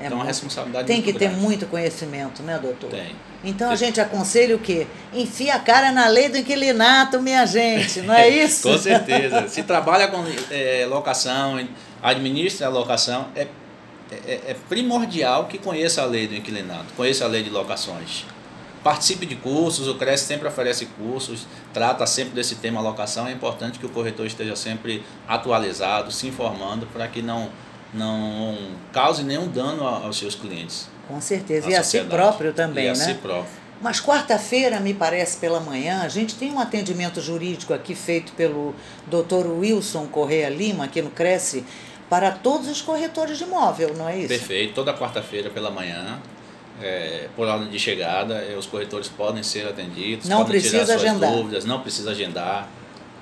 É 0.00 0.06
então, 0.06 0.20
a 0.20 0.24
responsabilidade 0.24 0.86
Tem 0.86 1.02
que 1.02 1.12
grande. 1.12 1.34
ter 1.34 1.40
muito 1.40 1.66
conhecimento, 1.66 2.42
né, 2.42 2.58
doutor? 2.58 2.88
Tem. 2.88 3.14
Então, 3.44 3.70
a 3.70 3.76
gente 3.76 4.00
aconselha 4.00 4.56
o 4.56 4.58
quê? 4.58 4.86
Enfia 5.12 5.54
a 5.54 5.58
cara 5.58 5.92
na 5.92 6.08
lei 6.08 6.30
do 6.30 6.38
inquilinato, 6.38 7.20
minha 7.20 7.44
gente, 7.44 8.00
não 8.00 8.14
é 8.14 8.28
isso? 8.44 8.68
com 8.70 8.78
certeza. 8.78 9.46
Se 9.48 9.62
trabalha 9.62 10.08
com 10.08 10.24
é, 10.50 10.86
locação, 10.88 11.62
administra 12.02 12.66
a 12.66 12.70
locação, 12.70 13.28
é 13.36 13.46
é, 14.10 14.50
é, 14.50 14.56
primordial 14.68 15.46
que 15.46 15.58
conheça 15.58 16.02
a 16.02 16.04
lei 16.04 16.26
do 16.26 16.34
inquilinato, 16.34 16.92
conheça 16.96 17.24
a 17.24 17.28
lei 17.28 17.42
de 17.42 17.50
locações. 17.50 18.24
Participe 18.82 19.26
de 19.26 19.36
cursos, 19.36 19.86
o 19.88 19.94
CRES 19.96 20.20
sempre 20.20 20.48
oferece 20.48 20.86
cursos, 20.86 21.46
trata 21.72 22.06
sempre 22.06 22.34
desse 22.34 22.56
tema 22.56 22.80
locação. 22.80 23.26
É 23.28 23.32
importante 23.32 23.78
que 23.78 23.84
o 23.84 23.90
corretor 23.90 24.26
esteja 24.26 24.56
sempre 24.56 25.04
atualizado, 25.28 26.10
se 26.10 26.26
informando, 26.26 26.86
para 26.86 27.06
que 27.06 27.20
não, 27.20 27.50
não 27.92 28.56
cause 28.90 29.22
nenhum 29.22 29.46
dano 29.46 29.86
aos 29.86 30.18
seus 30.18 30.34
clientes. 30.34 30.88
Com 31.06 31.20
certeza, 31.20 31.68
e 31.68 31.74
a 31.74 31.82
si 31.82 32.00
próprio 32.04 32.54
também, 32.54 32.86
e 32.86 32.88
a 32.88 32.92
né? 32.94 33.04
Si 33.04 33.14
próprio. 33.14 33.60
Mas 33.82 33.98
quarta-feira, 33.98 34.78
me 34.78 34.92
parece, 34.92 35.38
pela 35.38 35.58
manhã, 35.58 36.02
a 36.02 36.08
gente 36.08 36.34
tem 36.34 36.52
um 36.52 36.60
atendimento 36.60 37.20
jurídico 37.20 37.72
aqui 37.72 37.94
feito 37.94 38.32
pelo 38.32 38.74
Dr. 39.06 39.46
Wilson 39.46 40.06
Correia 40.06 40.50
Lima, 40.50 40.84
aqui 40.84 41.00
no 41.00 41.10
Cresce, 41.10 41.64
para 42.10 42.32
todos 42.32 42.68
os 42.68 42.82
corretores 42.82 43.38
de 43.38 43.44
imóvel, 43.44 43.94
não 43.96 44.08
é 44.08 44.18
isso? 44.18 44.28
Perfeito. 44.28 44.74
Toda 44.74 44.92
quarta-feira 44.92 45.48
pela 45.48 45.70
manhã, 45.70 46.18
é, 46.82 47.28
por 47.36 47.46
ordem 47.46 47.68
de 47.68 47.78
chegada, 47.78 48.34
é, 48.34 48.56
os 48.56 48.66
corretores 48.66 49.08
podem 49.08 49.44
ser 49.44 49.66
atendidos, 49.68 50.28
não 50.28 50.38
podem 50.38 50.52
precisa 50.60 50.84
tirar 50.84 50.86
suas 50.98 51.04
agendar. 51.04 51.32
dúvidas, 51.32 51.64
não 51.64 51.80
precisa 51.80 52.10
agendar. 52.10 52.68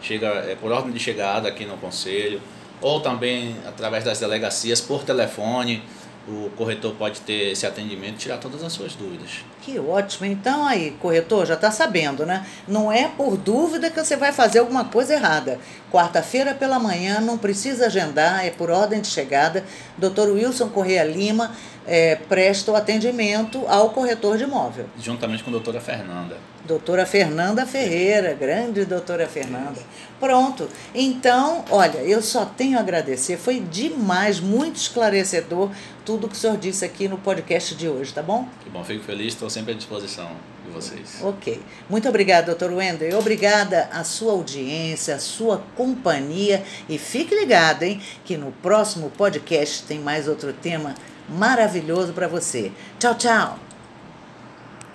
Chega 0.00 0.28
é, 0.28 0.56
por 0.58 0.72
ordem 0.72 0.90
de 0.90 0.98
chegada 0.98 1.48
aqui 1.48 1.66
no 1.66 1.76
conselho, 1.76 2.40
ou 2.80 3.00
também 3.00 3.56
através 3.66 4.04
das 4.04 4.18
delegacias 4.20 4.80
por 4.80 5.02
telefone 5.02 5.82
o 6.28 6.50
corretor 6.56 6.94
pode 6.94 7.20
ter 7.22 7.52
esse 7.52 7.66
atendimento 7.66 8.16
e 8.16 8.18
tirar 8.18 8.36
todas 8.38 8.62
as 8.62 8.72
suas 8.72 8.94
dúvidas. 8.94 9.44
Que 9.62 9.78
ótimo. 9.78 10.26
Então 10.26 10.66
aí, 10.66 10.90
corretor, 11.00 11.46
já 11.46 11.54
está 11.54 11.70
sabendo, 11.70 12.26
né? 12.26 12.46
Não 12.66 12.92
é 12.92 13.08
por 13.08 13.36
dúvida 13.36 13.90
que 13.90 13.98
você 14.02 14.16
vai 14.16 14.30
fazer 14.30 14.58
alguma 14.58 14.84
coisa 14.84 15.14
errada. 15.14 15.58
Quarta-feira 15.90 16.54
pela 16.54 16.78
manhã, 16.78 17.20
não 17.20 17.38
precisa 17.38 17.86
agendar, 17.86 18.44
é 18.44 18.50
por 18.50 18.70
ordem 18.70 19.00
de 19.00 19.08
chegada. 19.08 19.64
Dr. 19.96 20.28
Wilson 20.32 20.68
Correia 20.68 21.04
Lima 21.04 21.52
é, 21.86 22.16
presta 22.16 22.70
o 22.70 22.76
atendimento 22.76 23.64
ao 23.66 23.90
corretor 23.90 24.36
de 24.36 24.44
imóvel. 24.44 24.86
Juntamente 25.00 25.42
com 25.42 25.50
a 25.50 25.52
doutora 25.52 25.80
Fernanda. 25.80 26.36
Doutora 26.68 27.06
Fernanda 27.06 27.64
Ferreira, 27.64 28.34
grande 28.34 28.84
doutora 28.84 29.26
Fernanda. 29.26 29.80
Pronto. 30.20 30.68
Então, 30.94 31.64
olha, 31.70 31.96
eu 32.00 32.20
só 32.20 32.44
tenho 32.44 32.76
a 32.76 32.82
agradecer. 32.82 33.38
Foi 33.38 33.58
demais, 33.58 34.38
muito 34.38 34.76
esclarecedor 34.76 35.70
tudo 36.04 36.28
que 36.28 36.34
o 36.34 36.36
senhor 36.36 36.58
disse 36.58 36.84
aqui 36.84 37.08
no 37.08 37.16
podcast 37.16 37.74
de 37.74 37.88
hoje, 37.88 38.12
tá 38.12 38.22
bom? 38.22 38.46
Que 38.62 38.68
bom, 38.68 38.84
fico 38.84 39.02
feliz, 39.02 39.28
estou 39.28 39.48
sempre 39.48 39.72
à 39.72 39.74
disposição 39.74 40.30
de 40.66 40.70
vocês. 40.70 41.20
Ok. 41.22 41.58
Muito 41.88 42.06
obrigada, 42.06 42.48
doutor 42.48 42.70
Wender. 42.70 43.16
Obrigada 43.16 43.88
à 43.90 44.04
sua 44.04 44.32
audiência, 44.32 45.14
à 45.14 45.18
sua 45.18 45.62
companhia. 45.74 46.62
E 46.86 46.98
fique 46.98 47.34
ligado, 47.34 47.84
hein, 47.84 47.98
que 48.26 48.36
no 48.36 48.52
próximo 48.52 49.08
podcast 49.16 49.84
tem 49.84 49.98
mais 49.98 50.28
outro 50.28 50.52
tema 50.52 50.94
maravilhoso 51.30 52.12
para 52.12 52.28
você. 52.28 52.70
Tchau, 52.98 53.14
tchau. 53.14 53.67